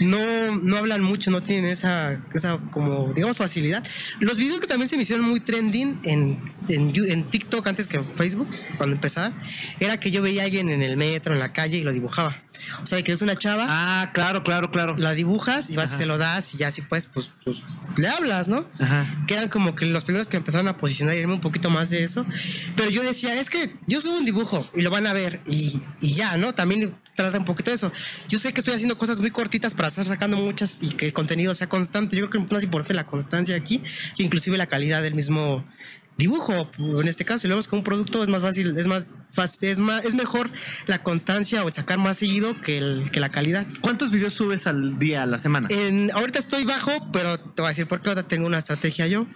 [0.00, 3.84] no, no hablan mucho, no tienen esa, esa como, digamos, facilidad.
[4.20, 8.14] Los videos que también se me hicieron muy trending en, en, TikTok antes que en
[8.14, 9.32] Facebook, cuando empezaba,
[9.78, 12.36] era que yo veía a alguien en el metro, en la calle y lo dibujaba.
[12.82, 14.96] O sea, que es una chava Ah, claro, claro, claro.
[14.96, 18.08] la dibujas y vas y se lo das y ya así pues, pues, pues le
[18.08, 18.66] hablas, ¿no?
[18.78, 19.24] Ajá.
[19.26, 21.90] Que eran como que los primeros que empezaron a posicionar y irme un poquito más
[21.90, 22.26] de eso.
[22.76, 25.82] Pero yo decía, es que yo subo un dibujo y lo van a ver y,
[26.00, 26.54] y ya, ¿no?
[26.54, 27.92] También trata un poquito de eso.
[28.28, 31.12] Yo sé que estoy haciendo cosas muy cortitas para estar sacando muchas y que el
[31.12, 32.16] contenido sea constante.
[32.16, 33.82] Yo creo que es más importante la constancia aquí
[34.16, 35.64] que inclusive la calidad del mismo
[36.20, 39.14] dibujo en este caso si lo vemos como un producto es más fácil es más
[39.32, 40.50] fácil es más es mejor
[40.86, 44.98] la constancia o sacar más seguido que, el, que la calidad ¿Cuántos videos subes al
[45.00, 45.66] día, a la semana?
[45.70, 49.06] en- ahorita estoy bajo, pero te voy a decir por qué ahora tengo una estrategia
[49.08, 49.26] yo.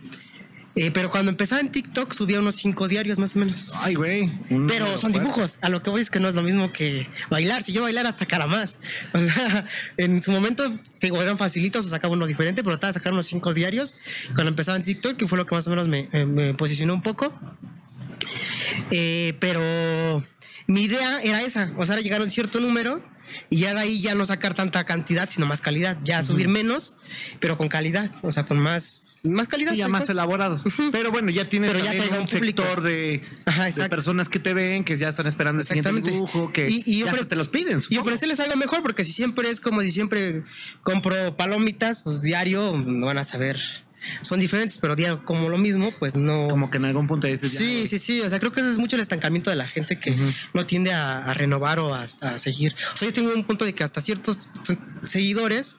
[0.77, 3.73] Eh, pero cuando empezaba en TikTok subía unos cinco diarios más o menos.
[3.77, 4.33] Ay, güey.
[4.67, 5.59] Pero son dibujos.
[5.61, 7.63] A lo que voy es que no es lo mismo que bailar.
[7.63, 8.79] Si yo bailara, sacara más.
[9.13, 12.93] O sea, en su momento, te digo, eran facilitos o sacaba uno diferente, pero de
[12.93, 13.97] sacar unos cinco diarios.
[14.35, 16.95] Cuando empezaba en TikTok, que fue lo que más o menos me, eh, me posicionó
[16.95, 17.33] un poco.
[18.91, 19.61] Eh, pero
[20.67, 23.03] mi idea era esa, o sea, era llegar a un cierto número
[23.51, 26.97] y ya de ahí ya no sacar tanta cantidad, sino más calidad, ya subir menos,
[27.41, 29.73] pero con calidad, o sea, con más, más calidad.
[29.73, 30.13] Sí, ya más cual.
[30.17, 30.63] elaborados.
[30.93, 33.91] Pero bueno, ya tienes Pero ya un un sector de, Ajá, de exacto.
[33.97, 37.13] personas que te ven, que ya están esperando el siguiente dibujo, que Y- y ya
[37.13, 37.79] te los piden.
[37.79, 38.03] Y supongo.
[38.03, 40.43] ofrecerles algo mejor, porque si siempre es como si siempre
[40.83, 43.59] compro palomitas, pues diario no van a saber.
[44.23, 46.49] Son diferentes, pero diario como lo mismo, pues no.
[46.49, 47.87] Como que en algún punto dices, ya, Sí, güey.
[47.87, 48.21] sí, sí.
[48.21, 50.25] O sea, creo que eso es mucho el estancamiento de la gente que Ujú.
[50.55, 52.75] no tiende a, a renovar o a, a seguir.
[52.93, 54.49] O sea, yo tengo un punto de que hasta ciertos
[55.05, 55.77] seguidores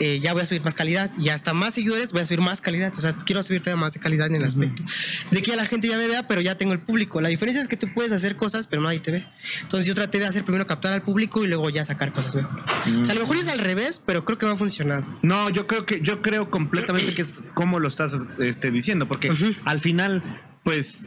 [0.00, 2.60] eh, ya voy a subir más calidad y hasta más seguidores voy a subir más
[2.60, 2.92] calidad.
[2.96, 4.82] O sea, quiero subir todavía más de calidad en el aspecto
[5.30, 7.20] de que ya la gente ya me vea, pero ya tengo el público.
[7.20, 9.26] La diferencia es que tú puedes hacer cosas, pero nadie te ve.
[9.62, 12.60] Entonces yo traté de hacer primero captar al público y luego ya sacar cosas mejor.
[13.00, 15.04] O sea, a lo mejor es al revés, pero creo que va a funcionar.
[15.22, 19.28] No, yo creo que yo creo completamente que es como lo estás este, diciendo, porque
[19.64, 20.22] al final,
[20.62, 21.06] pues,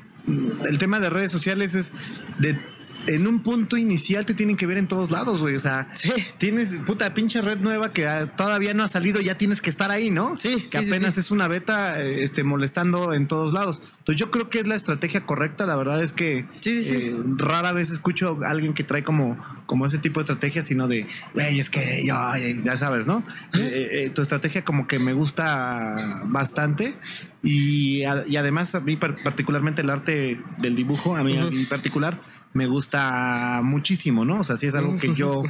[0.67, 1.93] el tema de redes sociales es
[2.38, 2.60] de
[3.08, 5.56] en un punto inicial te tienen que ver en todos lados, güey.
[5.56, 6.12] O sea, Sí.
[6.38, 9.89] tienes puta pinche red nueva que ah, todavía no ha salido, ya tienes que estar
[9.89, 10.36] ahí, ¿no?
[10.36, 11.22] Sí, que sí, apenas sí.
[11.22, 13.82] es una beta, eh, este, molestando en todos lados.
[14.10, 15.67] Entonces yo creo que es la estrategia correcta.
[15.67, 16.95] La verdad es que Sí, sí, sí.
[16.95, 20.88] eh, rara vez escucho a alguien que trae como, como ese tipo de estrategia, sino
[20.88, 22.15] de, güey, es que yo,
[22.63, 23.19] ya sabes, ¿no?
[23.54, 26.95] Eh, eh, tu estrategia como que me gusta bastante
[27.43, 31.48] y, a- y además a mí par- particularmente el arte del dibujo, a mí Ujú.
[31.56, 32.19] en particular,
[32.54, 34.39] me gusta muchísimo, ¿no?
[34.39, 35.43] O sea, sí es algo que yo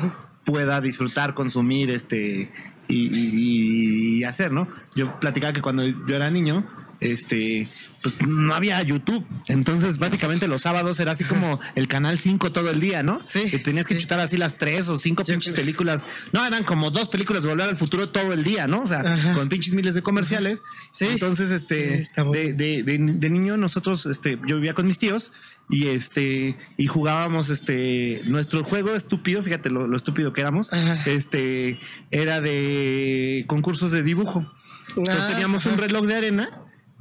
[0.43, 2.52] pueda disfrutar, consumir, este,
[2.89, 4.67] y, y- y hacer, ¿no?
[4.98, 6.67] Yo platicaba que cuando yo era niño,
[7.01, 7.67] este,
[8.01, 9.25] pues no había YouTube.
[9.47, 13.21] Entonces, básicamente los sábados era así como el canal 5 todo el día, ¿no?
[13.23, 14.01] Sí, Que tenías que sí.
[14.01, 16.03] chutar así las tres o cinco Yo pinches creo- películas.
[16.33, 18.81] No, eran como dos películas de Volver al Futuro todo el día, ¿no?
[18.83, 19.33] O sea, Ajá.
[19.33, 20.62] con pinches miles de comerciales.
[20.91, 21.05] Sí.
[21.12, 25.31] Entonces, este, sí, de, de, de, de niño nosotros, este, yo vivía con mis tíos
[25.69, 31.03] y este, y jugábamos, este, nuestro juego estúpido, fíjate lo, lo estúpido que éramos, Ajá.
[31.09, 31.79] este,
[32.12, 34.51] era de concursos de dibujo.
[34.97, 36.49] Entonces Ah, teníamos un reloj de arena,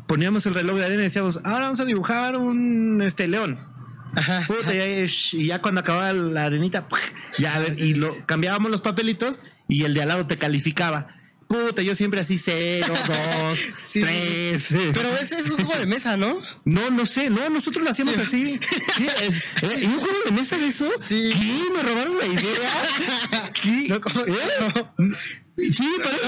[0.08, 3.60] poníamos el reloj de arena y decíamos, ahora vamos a dibujar un, este, león.
[4.16, 4.44] Ajá.
[4.48, 6.88] Puta, ya, y ya cuando acababa la arenita,
[7.38, 11.14] ya a ver, y lo cambiábamos los papelitos y el de al lado te calificaba.
[11.46, 14.68] Puta, yo siempre así cero, dos, Sí, tres.
[14.92, 16.40] Pero ese es un juego de mesa, ¿no?
[16.64, 18.20] No, no sé, no, nosotros lo hacíamos Sí.
[18.22, 18.60] así.
[18.96, 19.78] Sí, es- ¿eh?
[19.82, 20.90] ¿Y un juego de mesa de eso?
[21.00, 21.30] Sí.
[21.32, 21.62] ¿Qué?
[21.74, 23.50] ¿Me robaron la idea?
[23.62, 23.86] ¿Qué?
[23.86, 24.92] ¿Eh?
[24.98, 25.14] no.
[25.72, 25.84] Sí,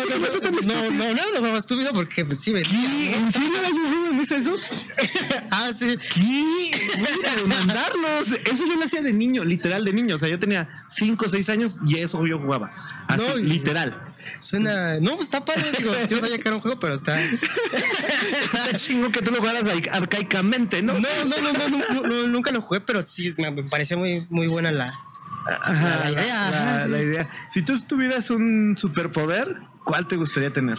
[0.09, 2.63] que no, tan No, no, no, no, no, más estúpido porque pues, sí ¿Qué?
[2.63, 3.17] vendía.
[3.17, 4.57] ¿En serio juego en eso?
[5.51, 5.97] ah, sí.
[6.15, 7.37] ¿Qué?
[7.37, 8.33] Demandarlos.
[8.45, 10.17] Eso yo lo hacía de niño, literal de niño.
[10.17, 13.05] O sea, yo tenía 5 o 6 años y eso yo jugaba.
[13.07, 14.07] Así, No, literal.
[14.41, 14.99] Suena.
[15.01, 15.71] No, pues está padre.
[15.77, 17.21] Digo, yo sabía que era un juego, pero está.
[17.23, 20.95] Está chingo que tú lo jugaras ar- arcaicamente, ¿no?
[20.95, 24.99] No, no, no, no, nunca lo jugué, pero sí me parecía muy, muy buena la.
[25.47, 26.91] Ajá, la idea, La, ajá, sí.
[26.91, 27.31] la idea.
[27.49, 30.79] Si tú tuvieras un superpoder, ¿cuál te gustaría tener?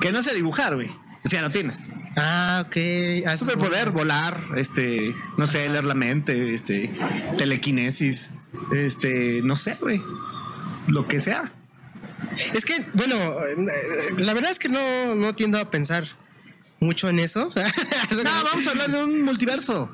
[0.00, 0.90] Que no sea dibujar, güey.
[1.24, 1.88] O sea, lo tienes.
[2.16, 2.76] Ah, ok.
[3.26, 6.94] Ah, Superpoder, volar, este, no sé, leer la mente, este,
[7.36, 8.30] telequinesis,
[8.72, 10.02] este, no sé, güey.
[10.86, 11.52] Lo que sea.
[12.54, 16.04] Es que, bueno, eh, la verdad es que no, no tiendo a pensar
[16.80, 17.52] mucho en eso.
[18.10, 19.92] No, vamos a hablar de un multiverso.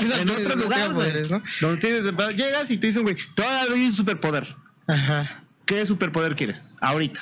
[0.20, 1.42] en otro lugar, poderes, ¿no?
[1.60, 4.56] Donde tienes, llegas y te dicen, güey, todavía hay un superpoder.
[4.86, 5.44] Ajá.
[5.66, 6.74] ¿Qué superpoder quieres?
[6.80, 7.20] Ahorita.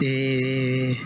[0.00, 0.98] Eh,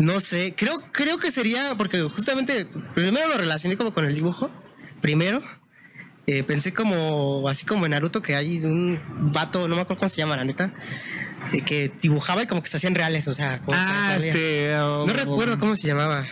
[0.00, 4.50] no sé, creo, creo que sería, porque justamente primero lo relacioné como con el dibujo,
[5.00, 5.42] primero.
[6.26, 9.00] Eh, pensé como, así como en Naruto, que hay un
[9.32, 10.74] vato, no me acuerdo cómo se llama, la neta,
[11.66, 14.72] que dibujaba y como que se hacían reales, o sea, como Ah, este.
[14.74, 16.26] No recuerdo cómo se llamaba.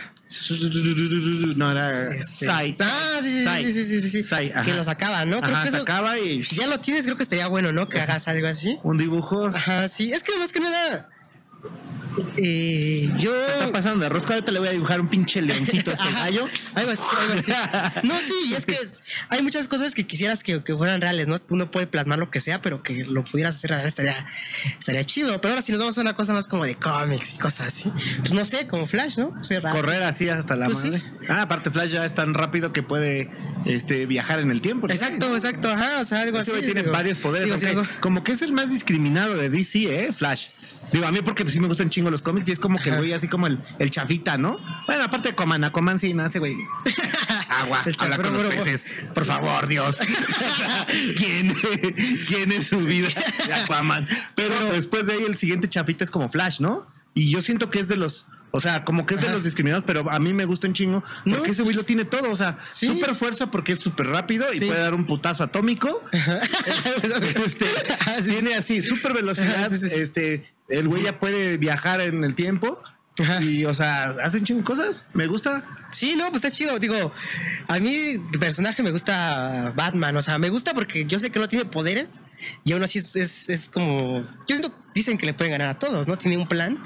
[1.55, 2.13] No, era.
[2.15, 2.75] Este, Sai.
[2.79, 3.65] Ah, sí, sí, Sai.
[3.65, 4.23] sí, sí, sí, sí, sí.
[4.23, 4.53] Sai.
[4.63, 5.41] Que lo sacaba, ¿no?
[5.41, 6.43] Creo Ajá, que eso, sacaba y.
[6.43, 7.89] si ya lo tienes, creo que estaría bueno, ¿no?
[7.89, 8.77] Que hagas algo así.
[8.83, 9.47] Un dibujo.
[9.47, 11.09] Ajá, sí, es que más que nada.
[12.37, 13.31] Eh, yo.
[13.45, 14.33] Se está pasando de rosca.
[14.33, 16.45] Ahorita le voy a dibujar un pinche leoncito a este gallo.
[16.75, 17.51] Algo así, algo así.
[18.03, 21.35] No, sí, es que es- hay muchas cosas que quisieras que, que fueran reales, ¿no?
[21.49, 24.27] Uno puede plasmar lo que sea, pero que lo pudieras hacer real estaría,
[24.79, 25.39] estaría chido.
[25.41, 27.91] Pero ahora si nos vamos a una cosa más como de cómics y cosas así,
[28.19, 29.33] pues no sé, como Flash, ¿no?
[29.39, 29.81] O sea, rápido.
[29.81, 30.91] Correr así hasta la Pues sí.
[31.27, 33.29] Ah, aparte Flash ya es tan rápido que puede
[33.65, 34.87] este, viajar en el tiempo.
[34.87, 34.93] ¿no?
[34.93, 36.61] Exacto, exacto, ajá, o sea, algo Ese así.
[36.61, 36.93] tiene digo.
[36.93, 37.59] varios poderes.
[37.59, 40.13] Digo, Como que es el más discriminado de DC, ¿eh?
[40.13, 40.47] Flash.
[40.91, 42.95] Digo, a mí porque sí me gustan chingo los cómics y es como que el
[42.95, 43.01] Ajá.
[43.01, 44.57] güey así como el, el chafita, ¿no?
[44.87, 46.55] Bueno, aparte de Coman, Aquaman sí nace, güey.
[47.49, 48.85] Agua, El habla chaf- con los pero- peces.
[49.13, 49.97] Por favor, Dios.
[51.17, 51.53] ¿Quién,
[52.27, 53.07] ¿Quién es su vida
[53.63, 54.07] Aquaman?
[54.35, 56.85] Pero después de ahí el siguiente chafita es como Flash, ¿no?
[57.13, 58.25] Y yo siento que es de los...
[58.51, 59.35] O sea, como que es de Ajá.
[59.35, 61.85] los discriminados, pero a mí me gusta un chingo porque No, ese güey lo pues,
[61.85, 62.31] tiene todo.
[62.31, 62.87] O sea, sí.
[62.87, 64.65] súper fuerza porque es súper rápido y Sí.
[64.65, 66.03] puede dar un putazo atómico.
[67.45, 67.65] Este,
[68.07, 68.31] Ah, sí.
[68.31, 69.65] tiene así súper velocidad.
[69.65, 69.85] Ajá, sí.
[69.93, 72.79] Este, el güey ya puede viajar en el tiempo.
[73.21, 73.41] Ajá.
[73.41, 75.05] Y, o sea, hacen chingo cosas.
[75.13, 75.65] Me gusta.
[75.91, 76.79] Sí, no, pues está chido.
[76.79, 77.11] Digo,
[77.67, 80.15] a mí de personaje me gusta Batman.
[80.15, 82.21] O sea, me gusta porque yo sé que no tiene poderes
[82.63, 84.21] y aún así es, es, es como.
[84.47, 86.17] Yo siento, dicen que le pueden ganar a todos, ¿no?
[86.17, 86.77] Tiene un plan.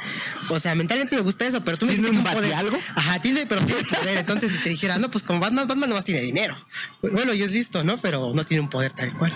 [0.50, 2.50] O sea, mentalmente me gusta eso, pero tú me ¿Tiene dijiste un poder.
[2.52, 2.78] batialgo?
[2.96, 4.18] Ajá, tiene, pero tiene poder.
[4.18, 6.56] Entonces, si te dijera, no, pues como Batman, Batman nomás tiene dinero.
[7.02, 7.98] Bueno, y es listo, ¿no?
[8.00, 9.34] Pero no tiene un poder tal cual.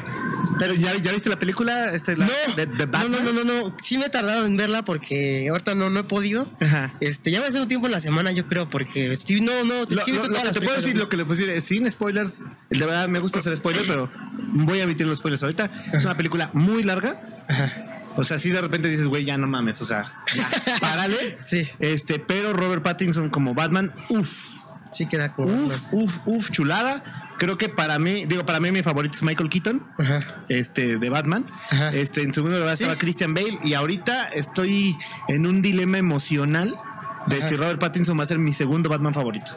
[0.59, 3.23] Pero ya, ya viste la película este, la, no, de, de no, Batman.
[3.25, 3.75] no, no, no, no.
[3.81, 6.49] Sí me he tardado en verla porque ahorita no, no he podido.
[6.61, 6.93] Ajá.
[6.99, 9.63] Este, ya va a ser un tiempo en la semana, yo creo, porque estoy, no,
[9.63, 11.17] no, Lo, sí he visto lo- lo todas que las te puedo decir, lo que
[11.17, 12.39] le es sin spoilers.
[12.69, 14.11] De verdad me gusta hacer spoiler, pero
[14.53, 15.89] voy a emitir los spoilers ahorita.
[15.93, 17.21] Es una película muy larga.
[17.47, 17.96] Ajá.
[18.17, 20.49] O sea, si de repente dices, güey, ya no mames, o sea, ya,
[20.81, 21.37] párale.
[21.41, 21.67] Sí.
[21.79, 24.57] Este, pero Robert Pattinson como Batman, uff,
[24.91, 25.51] Sí queda como.
[25.65, 27.33] Uf, uf, uf, chulada.
[27.39, 30.45] Creo que para mí, digo, para mí mi favorito es Michael Keaton, Ajá.
[30.49, 31.45] este, de Batman.
[31.69, 31.89] Ajá.
[31.93, 32.83] Este, en segundo lugar Sí.
[32.83, 33.59] estaba Christian Bale.
[33.63, 36.73] Y ahorita estoy en un dilema emocional
[37.27, 37.47] de Ajá.
[37.49, 39.51] si Robert Pattinson va a ser mi segundo Batman favorito.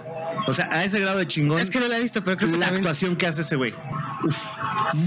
[0.49, 1.61] O sea, a ese grado de chingón.
[1.61, 2.85] Es que no la he visto, pero creo que la también.
[2.85, 3.73] actuación que hace ese güey.
[4.23, 4.59] Uf,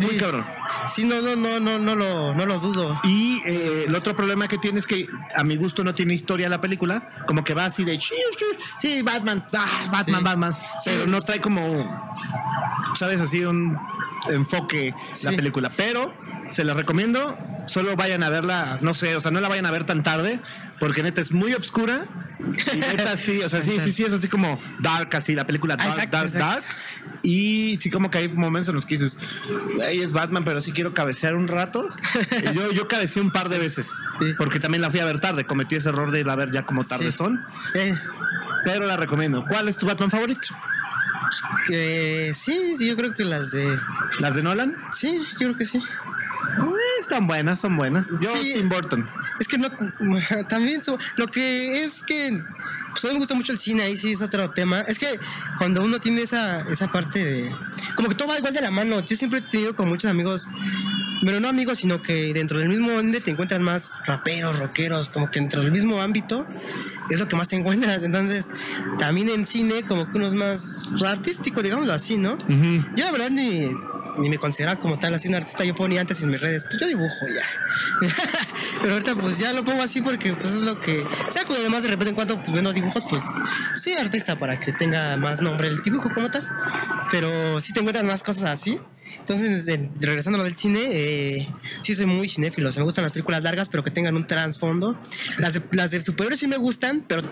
[0.01, 0.17] muy Sí.
[0.17, 0.45] cabrón.
[0.87, 2.99] Sí, no, no, no, no, no lo, no lo dudo.
[3.03, 6.49] Y eh, el otro problema que tiene es que a mi gusto no tiene historia
[6.49, 8.47] la película, como que va así de "Shiu, shiu,
[8.79, 10.23] sí, Batman, ah, Batman, Sí.
[10.25, 10.89] Batman, Sí.
[10.91, 12.11] pero no trae como,
[12.95, 13.77] sabes, así un
[14.29, 15.35] enfoque la Sí.
[15.35, 15.71] película.
[15.75, 16.13] Pero
[16.49, 19.71] se la recomiendo, solo vayan a verla, no sé, o sea, no la vayan a
[19.71, 20.39] ver tan tarde,
[20.83, 22.03] porque neta es muy obscura.
[22.73, 25.77] Y neta sí, o sea, sí, sí, sí, es así como dark, así, la película
[25.77, 26.45] dark, Exacto, dark, exacto.
[26.61, 26.63] dark.
[27.21, 29.17] Y sí, como que hay momentos en los que dices,
[29.75, 31.87] "Güey, es Batman, pero sí quiero cabecear un rato.
[32.51, 34.33] Y yo, yo cabeceé un par de veces, Sí.
[34.37, 35.45] porque también la fui a ver tarde.
[35.45, 37.17] Cometí ese error de ir a ver ya como tarde Sí.
[37.17, 37.41] son,
[37.75, 37.95] Eh,
[38.65, 39.45] pero la recomiendo.
[39.47, 40.49] ¿Cuál es tu Batman favorito?
[41.71, 43.79] eh, sí, sí, yo creo que las de.
[44.19, 44.75] ¿Las de Nolan?
[44.91, 45.81] Sí, yo creo que sí.
[46.59, 48.09] Eh, están buenas, son buenas.
[48.21, 48.53] Yo, Sí.
[48.55, 49.09] Tim Burton.
[49.39, 49.69] Es que no.
[50.49, 50.83] También.
[50.83, 52.41] so- lo que es que.
[52.91, 54.81] Pues a mí me gusta mucho el cine, ahí sí es otro tema.
[54.81, 55.19] Es que
[55.57, 57.55] cuando uno tiene esa, esa parte de.
[57.95, 58.99] Como que todo va igual de la mano.
[58.99, 60.47] Yo siempre he tenido con muchos amigos.
[61.25, 65.31] Pero no amigos, sino que dentro del mismo ende te encuentras más raperos, rockeros, como
[65.31, 66.45] que dentro del mismo ámbito
[67.09, 68.03] es lo que más te encuentras.
[68.03, 68.49] Entonces,
[68.99, 72.33] también en cine, como que uno es más artístico, digámoslo así, ¿no?
[72.33, 72.85] Ujú.
[72.97, 73.69] Yo la verdad ni
[74.17, 75.63] ni me consideraba como tal así un artista.
[75.63, 78.07] Yo ponía antes en mis redes, pues yo dibujo ya.
[78.81, 81.01] Pero ahorita pues ya lo pongo así porque pues es lo que...
[81.01, 83.21] O sea, que además de repente en cuanto pues, vendo dibujos, pues
[83.75, 86.47] soy artista para que tenga más nombre el dibujo como tal.
[87.11, 88.79] Pero sí te encuentras más cosas así.
[89.19, 89.65] Entonces,
[90.01, 91.47] regresando a lo del cine, eh,
[91.81, 92.67] sí soy muy cinéfilo.
[92.67, 94.99] O sea, me gustan las películas largas, pero que tengan un trasfondo.
[95.37, 97.23] Las las de superhéroes sí me gustan, pero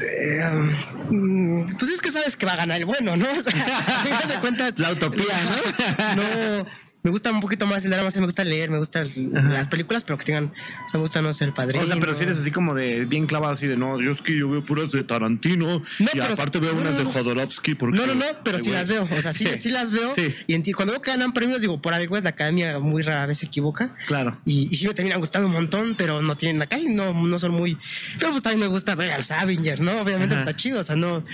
[0.00, 0.76] eh,
[1.10, 3.26] mm, pues es que sabes que va a ganar el bueno, ¿no?
[3.38, 6.22] O sea, de cuentas, La utopía, ¿no?
[6.22, 6.66] no,
[7.02, 9.06] me gusta un poquito más el drama, o sea, me gusta leer, me gustan
[9.50, 10.46] las películas, pero que tengan,
[10.84, 11.82] o sea, me gusta, no sé, el padrino.
[11.82, 14.22] O sea, pero si eres así como de bien clavado, así de no, yo es
[14.22, 17.04] que yo veo puras de Tarantino No, y pero- aparte veo no, unas de.
[17.04, 17.74] Jodorowsky.
[17.74, 19.08] Porque, No, no, no, pero Ay, sí las veo.
[19.10, 20.14] O sea, sí, sí las veo.
[20.14, 20.32] Sí.
[20.46, 23.02] Y en ti- cuando veo que ganan premios, digo, por algo es la academia muy
[23.02, 23.96] rara vez se equivoca.
[24.06, 24.38] Claro.
[24.44, 27.38] Y, y sí me terminan gustando un montón, pero no tienen acá y no, no
[27.38, 27.76] son muy.
[28.18, 29.92] Pero pues también me gusta ver a los Avengers, ¿no?
[30.00, 31.24] Obviamente pues, está chido, o sea, no.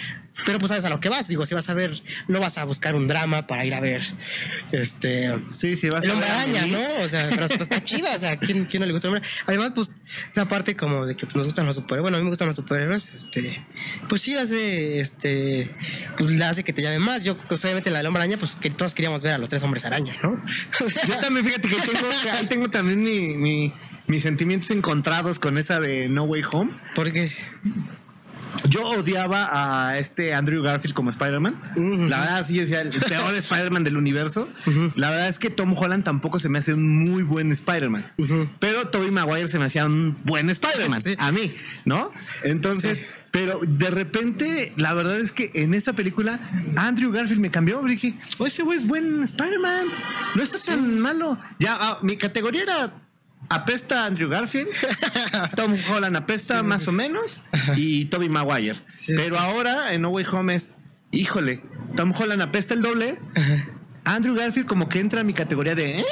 [0.47, 2.65] Pero pues sabes a lo que vas, digo, si vas a ver, no vas a
[2.65, 4.03] buscar un drama para ir a ver
[4.73, 5.37] este.
[5.59, 6.67] Sí, sí, El a hombre ver a araña.
[6.67, 7.05] ¿no?
[7.05, 9.29] O sea, pero pues está chido, o sea, ¿quién, quién no le gusta el hombre?
[9.47, 9.91] Además, pues,
[10.31, 12.47] esa parte como de que pues, nos gustan los superhéroes, bueno, a mí me gustan
[12.47, 13.67] los superhéroes, este,
[14.09, 15.75] pues sí hace, este,
[16.17, 17.25] pues le hace que te llame más.
[17.25, 19.63] Yo, pues, obviamente, la del hombre araña, pues que todos queríamos ver a los tres
[19.63, 20.41] hombres araña, ¿no?
[21.09, 23.73] Yo también, fíjate que tengo, ahí tengo también mi, mi-
[24.07, 26.73] mis sentimientos encontrados con esa de No Way Home.
[26.95, 27.31] porque
[28.69, 29.49] Yo odiaba
[29.89, 32.09] a este Andrew Garfield como Spider-Man.
[32.09, 34.49] La verdad, sí, yo decía, el peor Spider-Man del universo.
[34.97, 38.13] La verdad es que Tom Holland tampoco se me hace un muy buen Spider-Man.
[38.59, 41.01] Pero Tobey Maguire se me hacía un buen Spider-Man.
[41.01, 41.15] Sí.
[41.19, 42.13] A mí, ¿no?
[42.45, 43.05] Entonces, Sí.
[43.31, 46.41] pero de repente, la verdad es que en esta película,
[46.77, 47.83] Andrew Garfield me cambió.
[47.83, 49.87] Dije, oh, ese güey es buen Spider-Man.
[50.35, 51.39] No está tan malo.
[51.59, 52.93] Ya, ah, mi categoría era
[53.49, 54.69] apesta Andrew Garfield,
[55.57, 57.41] Tom Holland apesta más o menos
[57.77, 58.81] y Tobey Maguire.
[58.95, 60.77] Sí, pero ahora en No Way Home es,
[61.11, 61.63] híjole,
[61.97, 63.19] Tom Holland apesta el doble.
[64.05, 66.05] Andrew Garfield como que entra a mi categoría de, ¿eh?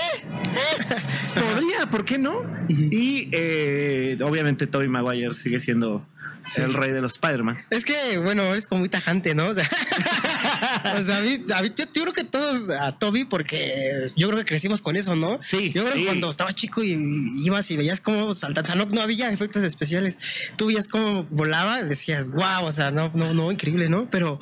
[1.34, 2.42] Podría, ¿por qué no?
[2.68, 6.06] Y eh, obviamente Tobey Maguire sigue siendo
[6.46, 6.60] Sí.
[6.62, 7.58] el rey de los Spider-Man.
[7.70, 9.46] Es que, bueno, eres como muy tajante, ¿no?
[9.48, 9.68] O sea,
[10.98, 14.28] o sea, a mí, a mí- yo, yo creo que todos a Toby, porque yo
[14.28, 15.38] creo que crecimos con eso, ¿no?
[15.40, 16.00] Sí, Yo creo sí.
[16.00, 16.96] que cuando estaba chico y
[17.44, 20.18] ibas y veías cómo saltar, o sea, no, no había efectos especiales.
[20.56, 24.08] Tú veías cómo volaba, decías, wow, o sea, no, no, no, increíble, ¿no?
[24.10, 24.40] Pero.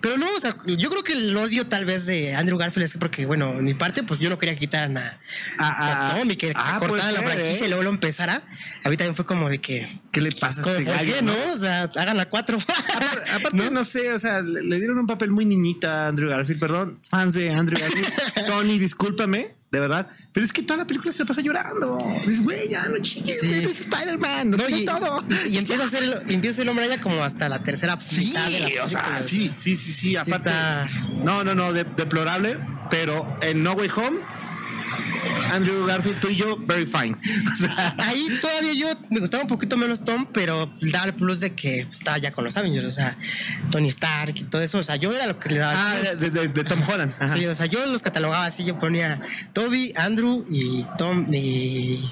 [0.00, 2.92] Pero no, o sea, yo creo que el odio tal vez de Andrew Garfield es
[2.92, 5.18] que porque, bueno, en mi parte, pues yo no quería quitar a, a,
[5.58, 7.66] Ah, a Tommy, que, ah, cortara la franquicia ¿eh?
[7.66, 8.42] y luego lo empezara.
[8.84, 11.14] A mí también fue como de que, ¿Qué le pasa a este ¿por gallo?
[11.14, 11.34] qué no?
[11.52, 12.58] O sea, hagan la cuatro.
[12.94, 13.84] Aparte, aparte, ¿No?
[13.84, 17.34] sé, o sea, le, le dieron un papel muy niñita a Andrew Garfield, perdón, fans
[17.34, 18.12] de Andrew Garfield.
[18.46, 20.08] Sony, discúlpame, de verdad.
[20.32, 21.98] Pero es que toda la película se la pasa llorando.
[22.26, 23.52] Dices, güey, ya no chingues, Sí.
[23.52, 25.24] es Spider-Man, no, No, y, todo.
[25.46, 28.26] y- y empieza a ser el, empieza el hombre araña como hasta la tercera Sí,
[28.26, 29.22] mitad de la o sea, película.
[29.28, 30.48] sí, sí, sí, sí, aparte.
[30.50, 30.88] está-
[31.24, 32.58] No, no, no, de- deplorable,
[32.90, 34.18] pero en No Way Home,
[35.52, 37.16] Andrew Garfield, tú y yo, very fine.
[37.52, 41.40] O sea, Ahí todavía yo me gustaba un poquito menos Tom, pero daba el plus
[41.40, 43.16] de que estaba ya con los Avengers, o sea,
[43.70, 44.78] Tony Stark y todo eso.
[44.78, 45.74] O sea, yo era lo que le daba.
[45.92, 47.14] ah, de, de- de Tom Holland.
[47.18, 47.34] Ajá.
[47.36, 49.20] Sí, o sea, yo los catalogaba así, yo ponía
[49.52, 52.04] Toby, Andrew y Tom y,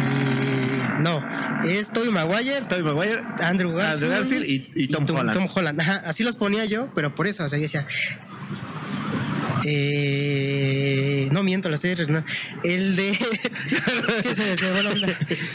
[0.00, 1.24] y no,
[1.64, 5.32] es Toby Maguire, Tobey Maguire, Andrew Garfield, Andrew Garfield y- y Tom Holland.
[5.32, 5.80] Tom Holland.
[5.80, 7.86] Ajá, así los ponía yo, pero por eso, o sea, yo decía.
[9.64, 12.24] Eh, no miento, lo estoy no,
[12.64, 13.10] El de.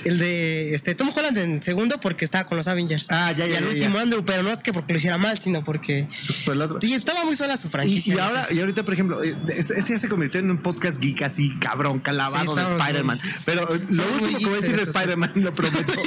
[0.05, 3.07] El de este, Tom Holland en segundo porque estaba con los Avengers.
[3.11, 4.01] Ah, ya, y ya, al ya, último ya.
[4.01, 6.07] Andrew, pero no es que porque lo hiciera mal, sino porque.
[6.27, 6.79] Pues fue el otro.
[6.81, 8.15] Sí, estaba muy sola su Y, franquicia.
[8.15, 11.01] y ahora, y ahorita, por ejemplo, eh, este este ya se convirtió en un podcast
[11.01, 13.19] geek así, cabrón, calabado Sí, de Spider-Man.
[13.45, 15.93] Pero eh, lo último que voy a decir de Spider-Man, lo prometo.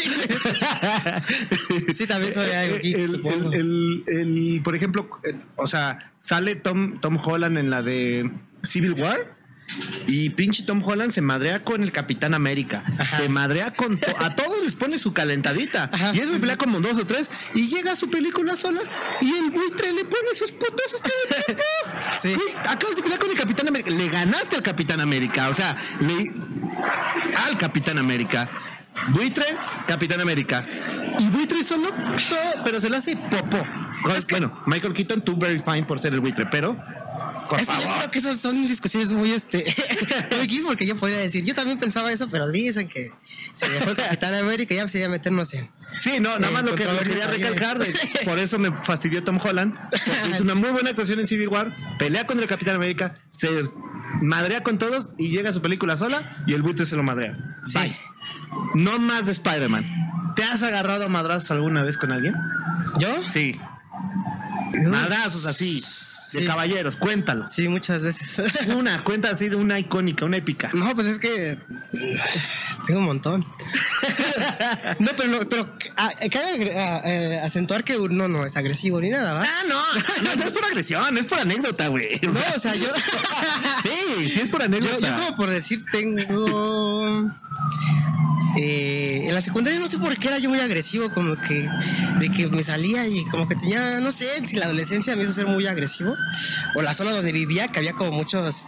[1.92, 2.96] Sí, también soy algo geek,
[3.54, 5.08] el, el- por ejemplo,
[5.56, 8.30] o sea, sale Tom, Tom Holland en la de
[8.62, 9.36] Civil War.
[10.06, 12.84] Y pinche Tom Holland se madrea con el Capitán América.
[12.98, 13.18] Ajá.
[13.18, 15.90] Se madrea con to- a todos les pone su calentadita.
[15.92, 17.30] Ajá, y sí, pelea como dos o tres.
[17.54, 18.80] Y llega a su película sola.
[19.20, 21.62] Y el buitre le pone sus putazos todo el tiempo.
[22.18, 22.34] Sí.
[22.66, 23.90] Acabas de pelear con el Capitán América.
[23.90, 25.50] Le ganaste al Capitán América.
[25.50, 26.32] O sea, le.
[27.46, 28.48] Al Capitán América.
[29.10, 29.44] Buitre,
[29.86, 30.64] Capitán América.
[31.18, 33.62] Y Buitre solo, todo, pero se le hace popó.
[34.30, 36.76] Bueno, Michael Keaton, tú very fine por ser el buitre, pero.
[37.48, 39.64] Por Es que yo creo que esas son discusiones muy este
[40.36, 43.10] muy porque yo podría decir, yo también pensaba eso, pero dicen que
[43.54, 46.74] si dejó el Capitán América ya sería meternos en Sí, no, nada Eh, más lo
[46.74, 47.78] que lo quería recalcar.
[48.24, 49.74] por eso me fastidió Tom Holland.
[49.90, 51.74] porque hizo una muy buena actuación en Civil War.
[51.98, 53.18] Pelea contra el Capitán América.
[53.30, 53.48] Se
[54.20, 57.36] madrea con todos y llega a su película sola y el buitre se lo madrea.
[57.64, 57.78] Sí.
[57.78, 57.98] Bye.
[58.74, 60.34] No más de Spider-Man.
[60.36, 62.34] ¿Te has agarrado a madrazos alguna vez con alguien?
[63.00, 63.08] ¿Yo?
[63.28, 63.58] Sí.
[64.88, 65.82] Madrazos así,
[66.32, 67.48] de caballeros, cuéntalo.
[67.48, 68.36] Sí, muchas veces.
[68.76, 70.70] Una, cuenta así de una icónica, una épica.
[70.74, 71.58] No, pues es que
[72.86, 73.46] tengo un montón.
[74.98, 79.00] no, pero no, pero ah, cabe agre- ah, eh, acentuar que uno no es agresivo
[79.00, 79.42] ni nada, ¿va?
[79.44, 79.82] Ah, no,
[80.22, 82.20] no, no es por agresión, es por anécdota, güey.
[82.22, 82.88] No, o sea, yo,
[83.82, 85.08] sí, sí es por yo, anécdota.
[85.08, 87.30] yo como por decir tengo
[88.60, 91.68] eh, en la secundaria no sé por qué era yo muy agresivo, como que
[92.18, 95.32] de que me salía y como que tenía, no sé, si la adolescencia me hizo
[95.32, 96.16] ser muy agresivo
[96.74, 98.66] o la zona donde vivía que había como muchos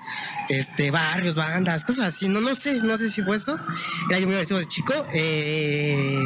[0.48, 3.58] este barrios, bandas, cosas así, no no sé, no sé si fue eso.
[4.08, 4.94] Era yo muy agresivo de chico.
[5.12, 6.24] eh,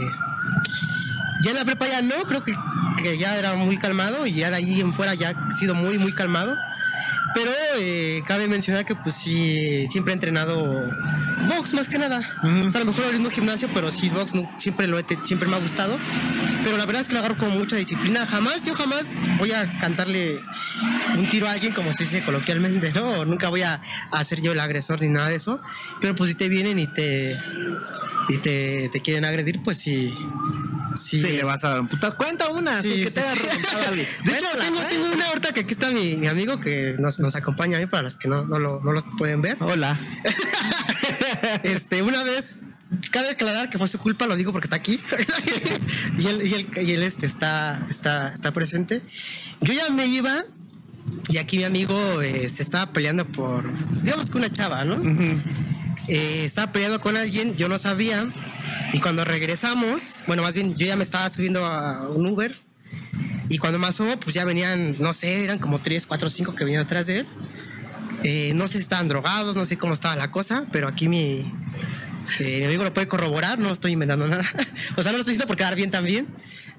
[1.42, 2.54] ya en la prepa ya no, creo que,
[3.02, 5.98] que ya era muy calmado y ya de ahí en fuera ya he sido muy
[5.98, 6.54] muy calmado.
[7.34, 10.88] Pero eh, cabe mencionar que pues sí, siempre he entrenado
[11.48, 12.20] box más que nada.
[12.66, 15.04] O sea, a lo mejor el mismo gimnasio, pero sí box no- siempre lo he
[15.24, 15.98] siempre me ha gustado.
[16.62, 18.26] Pero la verdad es que lo agarro con mucha disciplina.
[18.26, 20.40] Jamás, yo jamás voy a cantarle
[21.16, 23.24] un tiro a alguien como se dice coloquialmente, ¿no?
[23.24, 23.80] Nunca voy a,
[24.10, 25.60] a ser yo el agresor ni nada de eso.
[26.00, 27.38] Pero pues si te vienen y te
[28.28, 30.14] y te, te quieren agredir, pues sí.
[30.96, 32.12] Sí, Sí, le vas a dar un puta.
[32.12, 33.28] Cuenta una, Sí, que sí, te sí.
[34.24, 34.88] De hecho, tengo, cuéntala.
[34.88, 37.86] tengo una ahorita que aquí está mi, mi amigo que nos, nos acompaña a mí
[37.86, 39.56] para los que no, no, lo, no los pueden ver.
[39.60, 39.98] Hola.
[41.62, 42.58] Este, una vez,
[43.10, 45.00] cabe aclarar que fue su culpa, lo digo porque está aquí.
[46.18, 49.02] y él, y él, y él, este, está, está, está presente.
[49.60, 50.44] Yo ya me iba
[51.28, 53.64] y aquí mi amigo eh, se estaba peleando por,
[54.02, 54.96] digamos que una chava, ¿no?
[54.96, 55.40] Ujú.
[56.08, 58.30] Eh, estaba peleando con alguien, yo no sabía.
[58.92, 62.54] Y cuando regresamos, bueno, más bien yo ya me estaba subiendo a un Uber.
[63.48, 66.64] Y cuando me asomo, pues ya venían, no sé, eran como 3, 4, 5 que
[66.64, 67.26] venían atrás de él.
[68.24, 71.52] Eh, no sé si estaban drogados, no sé cómo estaba la cosa, pero aquí mi,
[72.40, 74.44] eh, mi amigo lo puede corroborar, no estoy inventando nada.
[74.96, 76.26] o sea, no lo estoy diciendo por quedar bien también,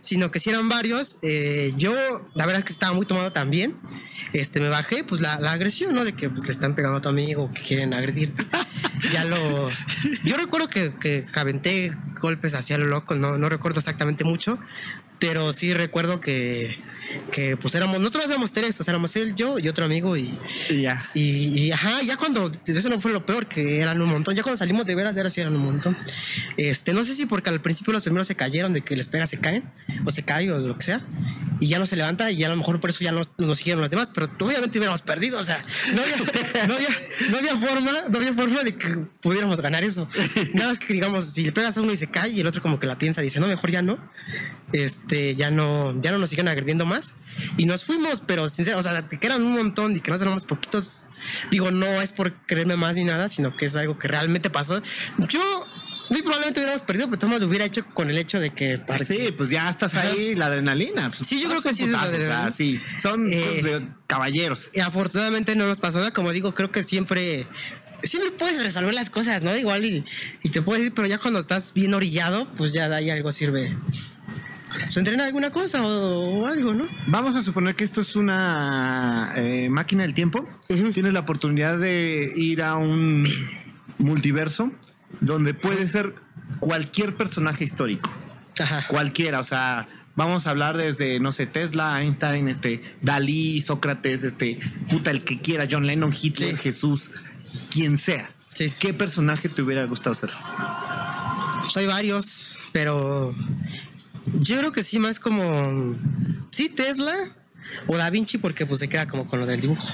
[0.01, 1.17] sino que si eran varios.
[1.21, 1.93] Eh, yo,
[2.33, 3.75] la verdad es que estaba muy tomado también.
[4.33, 6.03] Este, me bajé, pues la, la agresión, ¿no?
[6.03, 8.33] De que pues, le están pegando a tu amigo, que quieren agredir.
[9.13, 9.69] ya lo.
[10.23, 14.57] Yo recuerdo que, que aventé golpes hacia lo loco, no, no recuerdo exactamente mucho,
[15.19, 16.77] pero sí recuerdo que,
[17.31, 20.37] que pues éramos, nosotros éramos tres, o sea, éramos él, yo y otro amigo y,
[20.69, 21.09] Y ya.
[21.13, 24.43] y, y, ajá, ya cuando, eso no fue lo peor, que eran un montón, ya
[24.43, 25.97] cuando salimos de veras, de veras sí eran un montón.
[26.57, 29.25] Este, no sé si porque al principio los primeros se cayeron, de que les pega,
[29.25, 29.63] se caen,
[30.05, 31.05] o se cae, o lo que sea,
[31.59, 33.81] y ya no se levanta, y a lo mejor por eso ya no nos siguieron
[33.81, 36.15] los demás, pero obviamente hubiéramos perdido, o sea, no había,
[36.67, 36.89] no había,
[37.31, 38.87] no había forma, no había forma de que
[39.21, 40.09] pudiéramos ganar eso.
[40.53, 42.61] Nada más que digamos, si le pegas a uno y se cae, y el otro
[42.61, 43.97] como que la piensa, dice, no, mejor ya no,
[44.73, 47.15] este, ya no, ya no nos siguen agrediendo más,
[47.57, 50.45] y nos fuimos, pero sincero, o sea, que eran un montón y que nos éramos
[50.45, 51.07] poquitos,
[51.51, 54.81] digo, no es por creerme más ni nada, sino que es algo que realmente pasó.
[55.17, 55.65] Yo,
[56.09, 58.81] muy probablemente hubiéramos perdido, pero Tomás lo hubiera hecho con el hecho de que...
[59.05, 61.09] Sí, pues ya estás ahí, la adrenalina.
[61.09, 62.51] pues, Sí, yo creo que sí es la putazos, o sea, adrenalina.
[62.51, 64.71] sí, son Eh, caballeros.
[64.73, 67.47] Y afortunadamente no nos pasó nada, como digo, creo que siempre...
[68.03, 69.55] Siempre puedes resolver las cosas, ¿no?
[69.57, 70.03] Igual y,
[70.43, 73.31] y te puedes ir, pero ya cuando estás bien orillado, pues ya de ahí algo
[73.31, 73.75] sirve.
[74.83, 76.87] Pues entrena alguna cosa o, o algo, ¿no?
[77.07, 80.47] Vamos a suponer que esto es una eh, máquina del tiempo.
[80.69, 80.91] Ujú.
[80.91, 83.25] Tienes la oportunidad de ir a un
[83.97, 84.71] multiverso
[85.21, 86.15] donde puede ser
[86.59, 88.09] cualquier personaje histórico.
[88.59, 88.85] Ajá.
[88.87, 94.59] Cualquiera, o sea, vamos a hablar desde, no sé, Tesla, Einstein, este, Dalí, Sócrates, este,
[94.89, 96.63] puta, el que quiera, John Lennon, Hitler, Sí.
[96.63, 97.11] Jesús,
[97.71, 98.29] quien sea.
[98.53, 98.73] Sí.
[98.79, 100.31] ¿Qué personaje te hubiera gustado ser?
[101.59, 103.35] Pues hay varios, pero
[104.39, 105.95] yo creo que sí, más como.
[106.51, 107.35] Sí, Tesla
[107.87, 109.87] o Da Vinci, porque pues se queda como con lo del dibujo.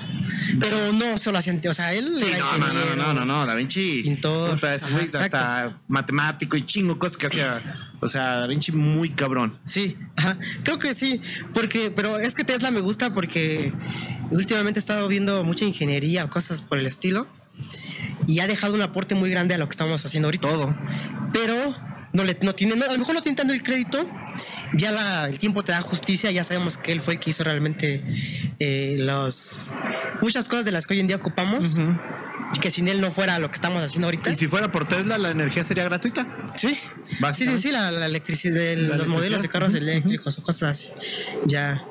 [0.60, 1.62] Pero no solo hacían.
[1.68, 2.16] O sea, él.
[2.18, 4.02] Sí, no, no, no, no, no, no, Da Vinci.
[4.04, 4.60] Pintor.
[4.64, 7.90] hasta matemático y chingo cosas que hacía.
[8.00, 9.58] O sea, Da Vinci muy cabrón.
[9.66, 10.38] Sí, ajá.
[10.64, 11.22] creo que sí,
[11.54, 13.74] porque, pero es que Tesla me gusta porque
[14.30, 17.28] últimamente he estado viendo mucha ingeniería o cosas por el estilo
[18.28, 20.48] y ha dejado un aporte muy grande a lo que estamos haciendo ahorita.
[20.48, 20.76] Todo.
[21.34, 21.76] pero
[22.14, 24.10] no le no tiene, a lo mejor no tiene tanto el crédito,
[24.78, 27.44] ya la- el tiempo te da justicia, ya sabemos que él fue el que hizo
[27.44, 28.04] realmente
[28.60, 29.72] eh, los
[30.22, 31.78] muchas cosas de las que hoy en día ocupamos,
[32.54, 34.30] y que sin él no fuera lo que estamos haciendo ahorita.
[34.30, 36.28] Y si fuera por Tesla, la energía sería gratuita.
[36.56, 36.78] Sí,
[37.34, 40.44] sí, sí, sí, la, la electricidad, el- La los modelos de carros ujú, eléctricos o
[40.44, 40.90] cosas así.
[41.46, 41.84] Ya,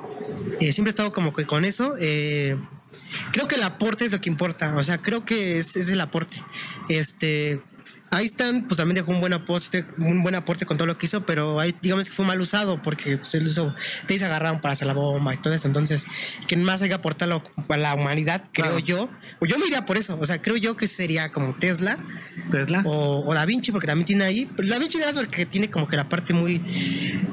[0.61, 1.95] eh, siempre he estado como que con eso.
[1.99, 2.57] eh,
[3.33, 4.76] creo que el aporte es lo que importa.
[4.76, 6.43] O sea, creo que es, es el aporte.
[6.89, 7.61] Este,
[8.11, 11.06] Ahí están, pues también dejó un buen aporte, un buen aporte con todo lo que
[11.06, 13.74] hizo, pero ahí digamos que fue mal usado porque pues, él usó,
[14.06, 15.68] te se agarraron para hacer la bomba y todo eso.
[15.68, 16.06] Entonces,
[16.48, 18.78] quien más haya aportado a la humanidad, creo Claro.
[18.80, 20.18] yo, o yo me iría por eso.
[20.20, 21.98] O sea, creo yo que sería como Tesla
[22.50, 22.82] Tesla.
[22.84, 24.50] o, o Da Vinci, porque también tiene ahí.
[24.56, 26.61] pero Da Vinci más porque tiene como que la parte muy.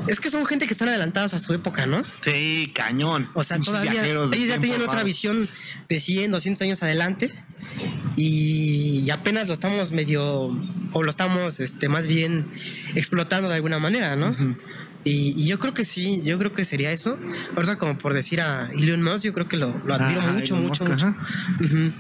[0.08, 2.02] Es que son gente que están adelantadas a su época, ¿no?
[2.22, 3.30] Sí, cañón.
[3.34, 5.50] O sea, todavía ellos ya tenían otra visión
[5.90, 7.32] de 100, 200 años adelante
[8.16, 10.50] y, apenas lo estamos medio,
[10.94, 12.52] o lo estamos este, más bien
[12.96, 14.36] explotando de alguna manera, ¿no?
[15.04, 17.18] Y, y yo creo que sí, yo creo que sería eso.
[17.56, 20.56] Ahorita como por decir a Elon Musk, yo creo que lo, lo admiro Ah, mucho,
[20.56, 21.08] mucho, Musk, mucho.
[21.08, 21.28] ajá.
[21.64, 21.92] Ujú.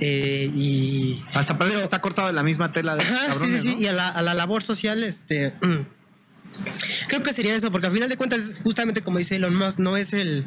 [0.00, 1.24] Eh, y...
[1.32, 3.76] Hasta que está cortado de la misma tela de Ajá, sí, sí, cabrones, sí.
[3.80, 5.54] Y a la, a la labor social, este...
[7.08, 9.96] Creo que sería eso, porque al final de cuentas, justamente como dice Elon Musk, no
[9.96, 10.46] es el...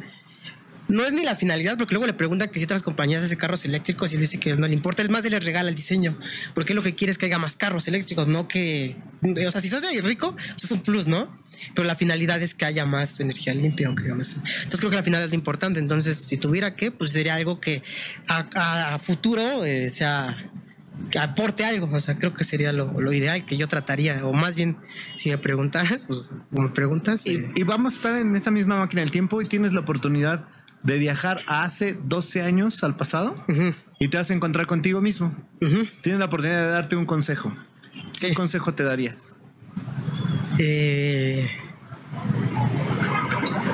[0.88, 3.66] No es ni la finalidad, porque luego le preguntan que si otras compañías hacen carros
[3.66, 6.18] eléctricos y él dice que no le importa, es más, él le regala el diseño,
[6.54, 8.96] porque lo que quiere es que haya más carros eléctricos, no que...
[9.48, 11.36] O sea, si sos rico, pues es un plus, ¿no?
[11.74, 15.04] Pero la finalidad es que haya más energía limpia, aunque más- Entonces creo que la
[15.04, 17.82] finalidad es lo importante, entonces si tuviera que, pues sería algo que
[18.28, 20.52] a, a- a futuro eh, sea
[21.12, 24.32] que aporte algo, o sea, creo que sería lo, lo ideal que yo trataría, o
[24.34, 24.78] más bien,
[25.16, 28.78] si me preguntaras, pues me preguntas, Y, eh, y vamos a estar en esta misma
[28.78, 30.48] máquina del tiempo y tienes la oportunidad
[30.86, 33.36] de viajar a hace 12 años al pasado
[34.00, 35.36] y te vas a encontrar contigo mismo.
[35.62, 37.52] ujú, Tienes la oportunidad de darte un consejo.
[38.14, 38.28] sí.
[38.28, 39.36] ¿Qué consejo te darías?
[40.60, 41.50] Eh,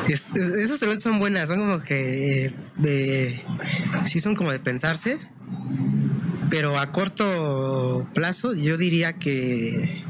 [0.07, 3.41] es- es- esas preguntas son buenas, son como que eh, de-
[4.05, 5.19] sí son como de pensarse,
[6.49, 10.03] pero a corto plazo yo diría que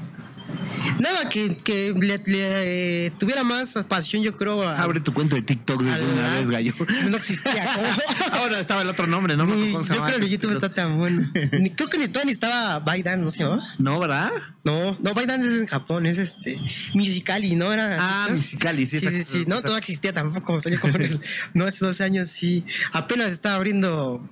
[0.99, 5.35] nada que, que le, le, eh, tuviera más pasión yo creo a, Abre tu cuenta
[5.35, 6.73] de TikTok de a una vez, gallo.
[7.09, 7.67] no existía.
[8.33, 9.45] Ahora estaba el otro nombre, ¿no?
[9.45, 11.29] Ni- yo creo que YouTube está tan bueno.
[11.59, 13.63] Ni- creo que ni todavía ni estaba Baidan, ¿no se llamaba?
[13.79, 14.31] No, ¿verdad?
[14.63, 16.59] No, no, Baidan es en Japón, es este
[16.93, 17.71] Musicali, ¿no?
[17.73, 17.97] Era.
[17.99, 18.35] Ah, ¿no?
[18.35, 18.99] Musicali, sí.
[18.99, 19.43] Sí, sí, sí.
[19.47, 20.59] No, todo existía tampoco.
[20.59, 21.19] Salió como en el-
[21.53, 22.65] no, hace 12 años, sí.
[22.93, 24.27] Apenas estaba abriendo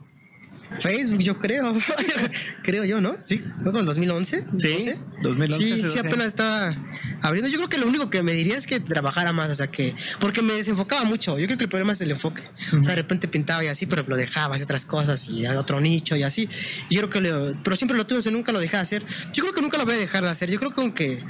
[0.76, 1.78] Facebook, yo creo.
[2.64, 3.16] creo yo, ¿no?
[3.20, 3.44] Sí.
[3.62, 4.46] ¿No con 2011?
[4.58, 5.00] Sí, 12?
[5.24, 6.78] 2011, Sí, sí, 12 apenas estaba
[7.22, 7.50] abriendo.
[7.50, 9.96] Yo creo que lo único que me diría es que trabajara más, o sea, que.
[10.20, 11.38] Porque me desenfocaba mucho.
[11.40, 12.44] Yo creo que el problema es el enfoque.
[12.78, 15.60] O sea, de repente pintaba y así, pero lo dejaba, hacía otras cosas y a
[15.60, 16.50] otro nicho y así.
[16.90, 17.64] Y yo creo que lo.
[17.64, 19.06] Pero siempre lo tuve, o sea, nunca lo dejé de hacer.
[19.34, 20.50] Yo creo que nunca lo voy a dejar de hacer.
[20.50, 21.24] Yo creo que aunque.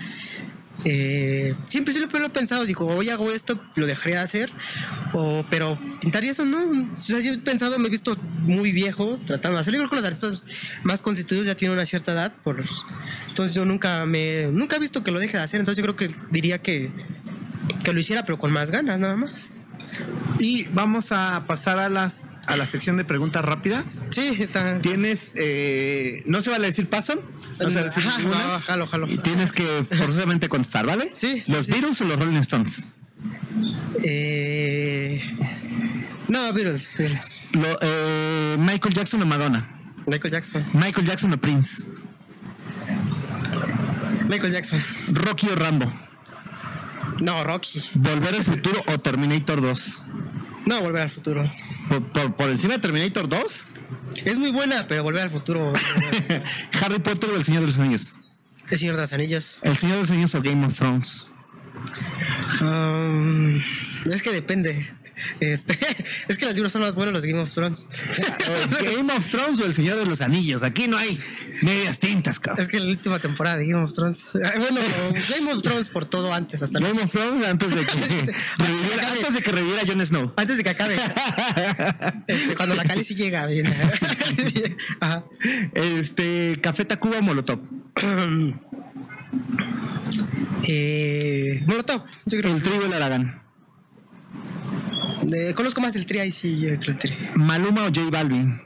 [0.86, 4.52] Eh, siempre, siempre lo he pensado, digo, hoy hago esto, lo dejaré de hacer,
[5.14, 6.60] o, pero pintar y eso no.
[6.96, 9.80] O sea, yo he pensado, me he visto muy viejo tratando de hacerlo.
[9.80, 10.46] Yo creo que los artistas
[10.84, 12.64] más constituidos ya tienen una cierta edad, por,
[13.28, 15.96] entonces yo nunca me, nunca he visto que lo deje de hacer, entonces yo creo
[15.96, 16.92] que diría que,
[17.84, 19.52] que lo hiciera, pero con más ganas, nada más.
[20.40, 24.00] Y vamos a pasar a las a la sección de preguntas rápidas.
[24.10, 24.80] Sí, está.
[24.80, 27.16] Tienes, eh, no se vale decir paso,
[27.60, 28.44] no se vale decir Ajá, ninguna.
[28.44, 29.08] no, jalo, jalo.
[29.10, 31.14] Y tienes que forzosamente contestar, ¿vale?
[31.16, 31.72] Sí, sí, ¿Los sí.
[31.74, 32.92] Beatles o los Rolling Stones?
[34.04, 35.22] Eh,
[36.28, 37.40] no, Beatles, Beatles.
[37.54, 39.70] Lo- eh, Michael Jackson o Madonna.
[40.08, 40.66] Michael Jackson.
[40.74, 41.86] Michael Jackson o Prince.
[44.28, 44.82] Michael Jackson.
[45.14, 45.92] Rocky o Rambo.
[47.20, 47.82] No, Rocky.
[47.96, 50.06] Volver al futuro o Terminator 2.
[50.70, 51.52] No, Volver al futuro.
[51.90, 53.68] Por, por- por encima de Terminator 2,
[54.24, 55.74] Es muy buena, pero Volver al futuro.
[56.82, 58.20] Harry Potter o El Señor de los Anillos.
[58.70, 59.58] El Señor de los Anillos.
[59.64, 61.32] El Señor de los Anillos o Game of Thrones.
[62.62, 63.58] Um,
[64.12, 64.92] es que depende.
[65.40, 65.74] Este,
[66.28, 67.88] es que los libros son más buenos los de Game of Thrones.
[68.82, 70.62] Game of Thrones o El Señor de los Anillos.
[70.64, 71.20] Aquí no hay
[71.62, 72.62] medias tintas, cabrón.
[72.62, 74.30] Es que la última temporada de Game of Thrones.
[74.60, 74.82] Bueno,
[75.30, 77.94] Game of Thrones por todo antes, hasta Game of Thrones antes de que
[78.58, 80.34] reviviera, antes de que reviviera Jon Snow.
[80.36, 80.96] antes de que acabe.
[82.28, 83.66] Este, cuando la Cali sí llega bien.
[85.00, 85.26] Ajá.
[85.74, 87.60] Este, Café Tacuba o Molotov.
[90.68, 92.56] Eh, Molotov, yo creo.
[92.56, 93.42] El trigo el Aragán.
[95.32, 97.18] Eh, conozco más el tri ahí, sí, yo creo el tri.
[97.36, 98.62] Maluma o J Balvin.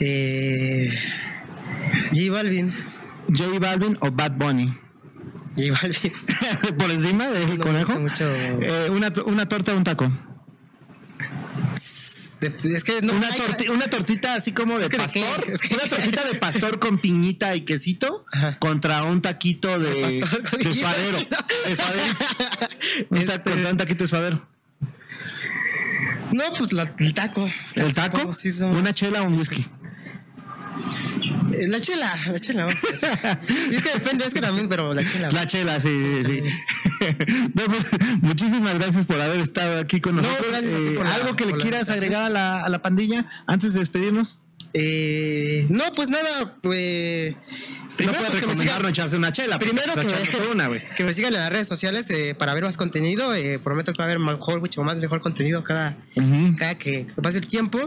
[0.00, 0.90] Eh,
[2.14, 2.72] J Balvin.
[3.28, 4.66] J Balvin o Bad Bunny.
[5.56, 6.12] J Balvin.
[6.78, 7.98] Por encima del No, conejo.
[8.00, 8.24] mucho.
[8.34, 10.10] Eh, una, una torta o un taco.
[12.40, 15.22] Es que no una, hay- torti- una tortita así como de Es que de qué,
[15.22, 15.50] pastor.
[15.50, 18.58] es que- Una tortita de pastor con piñita y quesito Ajá.
[18.58, 20.80] contra un taquito de, De pastor con de piñita.
[20.92, 21.18] suadero.
[21.68, 22.02] De suadero.
[23.10, 24.46] Un Este- contra un taquito de suadero.
[26.32, 27.48] No, pues la- el taco.
[27.76, 28.32] ¿El taco?
[28.34, 29.64] Sí, somos- Una chela o un whisky.
[31.68, 32.66] La chela, la chela.
[32.66, 33.38] vamos a ver.
[33.46, 35.30] Sí, es que depende, es que también, pero la chela.
[35.30, 35.88] La chela, sí,
[36.24, 36.42] sí, sí.
[37.54, 37.86] No, pues,
[38.22, 40.46] muchísimas gracias por haber estado aquí con No, nosotros.
[40.50, 42.68] gracias a ti Eh, por la- ¿Algo que le por quieras agregar a la, a
[42.68, 44.40] la pandilla antes de despedirnos?
[44.76, 47.34] Eh, no, pues nada, pues.
[47.96, 49.56] Primero, no puedes pues, recomendarnos echarse una chela.
[49.56, 52.76] Primero que me, una, que me, sigan en las redes sociales eh, para ver más
[52.76, 53.32] contenido.
[53.36, 55.96] Eh, prometo que va a haber mejor, mucho más mejor contenido cada,
[56.58, 57.78] cada que, pase el tiempo.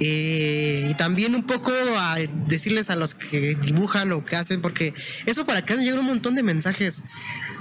[0.00, 2.16] Eh, y también un poco a
[2.48, 4.94] decirles a los que dibujan o que hacen, porque
[5.26, 7.04] eso para que llegan un montón de mensajes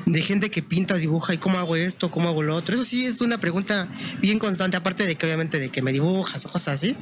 [0.06, 2.76] de gente que pinta, dibuja y cómo hago esto, cómo hago lo otro.
[2.76, 3.88] Eso sí es una pregunta
[4.22, 6.98] bien constante, aparte de que obviamente de que me dibujas o cosas así.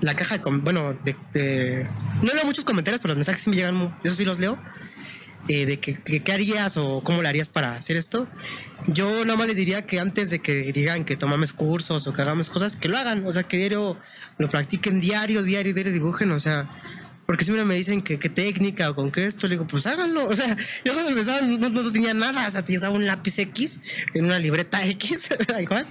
[0.00, 1.86] La caja de, bueno, de,
[2.22, 4.58] no leo muchos comentarios, pero los mensajes sí me llegan, eso sí los leo.
[5.46, 8.26] Eh, de que, qué harías o cómo lo harías para hacer esto.
[8.86, 12.22] Yo nada más les diría que antes de que digan que tomamos cursos o que
[12.22, 13.98] hagamos cosas, que lo hagan, o sea, que diario
[14.38, 16.70] lo practiquen diario, diario, diario dibujen, o sea,
[17.26, 20.26] porque siempre me dicen que qué técnica o con qué esto, le digo, pues háganlo.
[20.26, 23.80] O sea, yo cuando empezaba no, no, tenía nada, o sea, usaba un lápiz X
[24.14, 25.28] en una libreta X,
[25.60, 25.86] igual.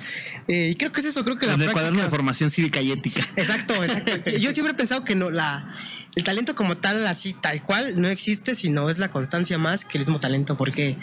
[0.47, 1.53] Eh, y creo que es eso, creo que la.
[1.53, 3.27] En el cuaderno de formación cívica y ética.
[3.35, 4.29] Exacto, exacto.
[4.31, 5.75] Yo siempre he pensado que no, la,
[6.15, 9.97] el talento como tal, así tal cual, no existe, sino es la constancia más que
[9.97, 10.97] el mismo talento, porque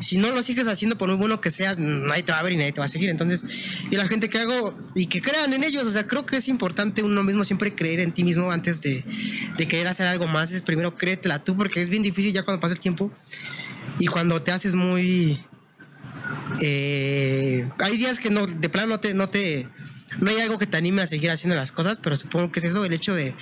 [0.00, 2.52] si no lo sigues haciendo, por muy bueno que seas, nadie te va a ver
[2.52, 3.10] y nadie te va a seguir.
[3.10, 3.44] Entonces,
[3.90, 6.48] y la gente que hago y que crean en ellos, o sea, creo que es
[6.48, 9.04] importante uno mismo siempre creer en ti mismo antes de,
[9.56, 12.60] de querer hacer algo más, es primero créetela tú, porque es bien difícil ya cuando
[12.60, 13.12] pasa el tiempo
[13.98, 15.44] y cuando te haces muy...
[16.60, 19.68] Eh, hay días que no, de plano no te, no te
[20.20, 22.66] no hay algo que te anime a seguir haciendo las cosas, pero supongo que es
[22.66, 23.34] eso, el hecho de,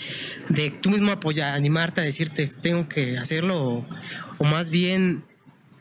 [0.49, 3.87] de tú mismo apoyar, animarte a decirte, tengo que hacerlo,
[4.39, 5.25] o, más bien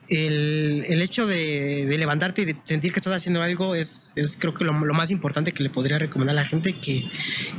[0.08, 4.38] el, el hecho de, de, levantarte y de sentir que estás haciendo algo es, es
[4.38, 7.10] creo que lo, lo, más importante que le podría recomendar a la gente, que,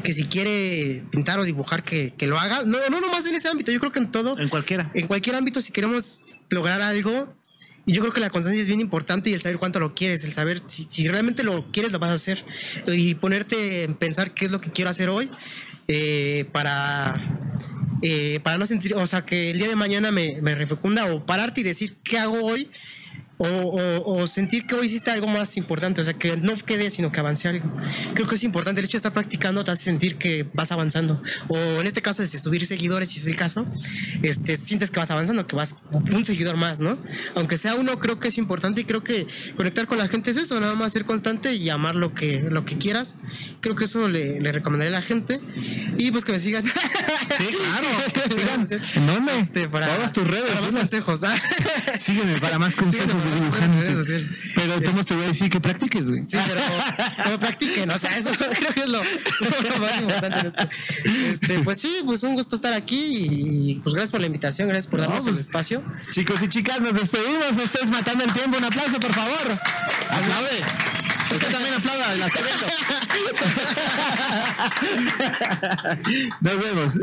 [0.02, 2.64] que si quiere pintar o dibujar, que, que lo haga.
[2.64, 4.38] No, no nomás en ese ámbito, yo creo que en todo.
[4.38, 4.90] En cualquiera.
[4.94, 6.20] En cualquier ámbito, si queremos
[6.50, 7.34] lograr algo,
[7.86, 10.32] yo creo que la constancia es bien importante y el saber cuánto lo quieres, el
[10.32, 12.44] saber si, realmente lo quieres, lo vas a hacer.
[12.86, 15.28] Y ponerte en pensar qué es lo que quiero hacer hoy
[15.88, 17.20] eh, para,
[18.02, 21.26] eh, para no sentir, o sea, que el día de mañana me, me refecunda o
[21.26, 22.68] pararte y decir qué hago hoy
[23.44, 27.20] o, sentir que hoy hiciste algo más importante, o sea, que no quede, sino que
[27.20, 27.70] avance algo.
[28.14, 31.22] Creo que es importante, el hecho de estar practicando te hace sentir que vas avanzando,
[31.48, 33.66] o en este caso, de subir seguidores, si es el caso,
[34.22, 36.98] este, sientes que vas avanzando, que vas un seguidor más, ¿no?
[37.34, 39.26] Aunque sea uno, creo que es importante y creo que
[39.56, 42.64] conectar con la gente es eso, nada más ser constante y amar lo que, lo
[42.64, 43.16] que quieras.
[43.60, 45.40] Creo que eso le, le recomendaré a la gente
[45.98, 46.64] y pues que me sigan.
[46.66, 47.88] Sí, claro,
[48.94, 49.38] ¿En dónde?
[49.38, 50.50] Este, para, Todas tus redes.
[50.50, 51.24] Para más consejos.
[51.24, 51.34] ¿ah?
[51.98, 53.22] Sígueme para más consejos.
[54.54, 56.22] Pero Tomás te voy a decir que practiques, güey.
[56.22, 56.60] Sí, pero
[57.30, 60.68] no practiquen, o sea, eso creo que es lo, más importante en esto.
[61.04, 64.86] Este, pues sí, pues un gusto estar aquí y pues gracias por la invitación, gracias
[64.86, 65.82] por darnos el pues, espacio.
[66.10, 67.56] Chicos y chicas, nos despedimos.
[67.56, 68.58] Ustedes matando el tiempo.
[68.58, 69.58] Un aplauso, por favor.
[70.10, 70.62] Aplaude.
[71.32, 72.28] Usted también aplauda, la.
[76.40, 76.94] Nos vemos.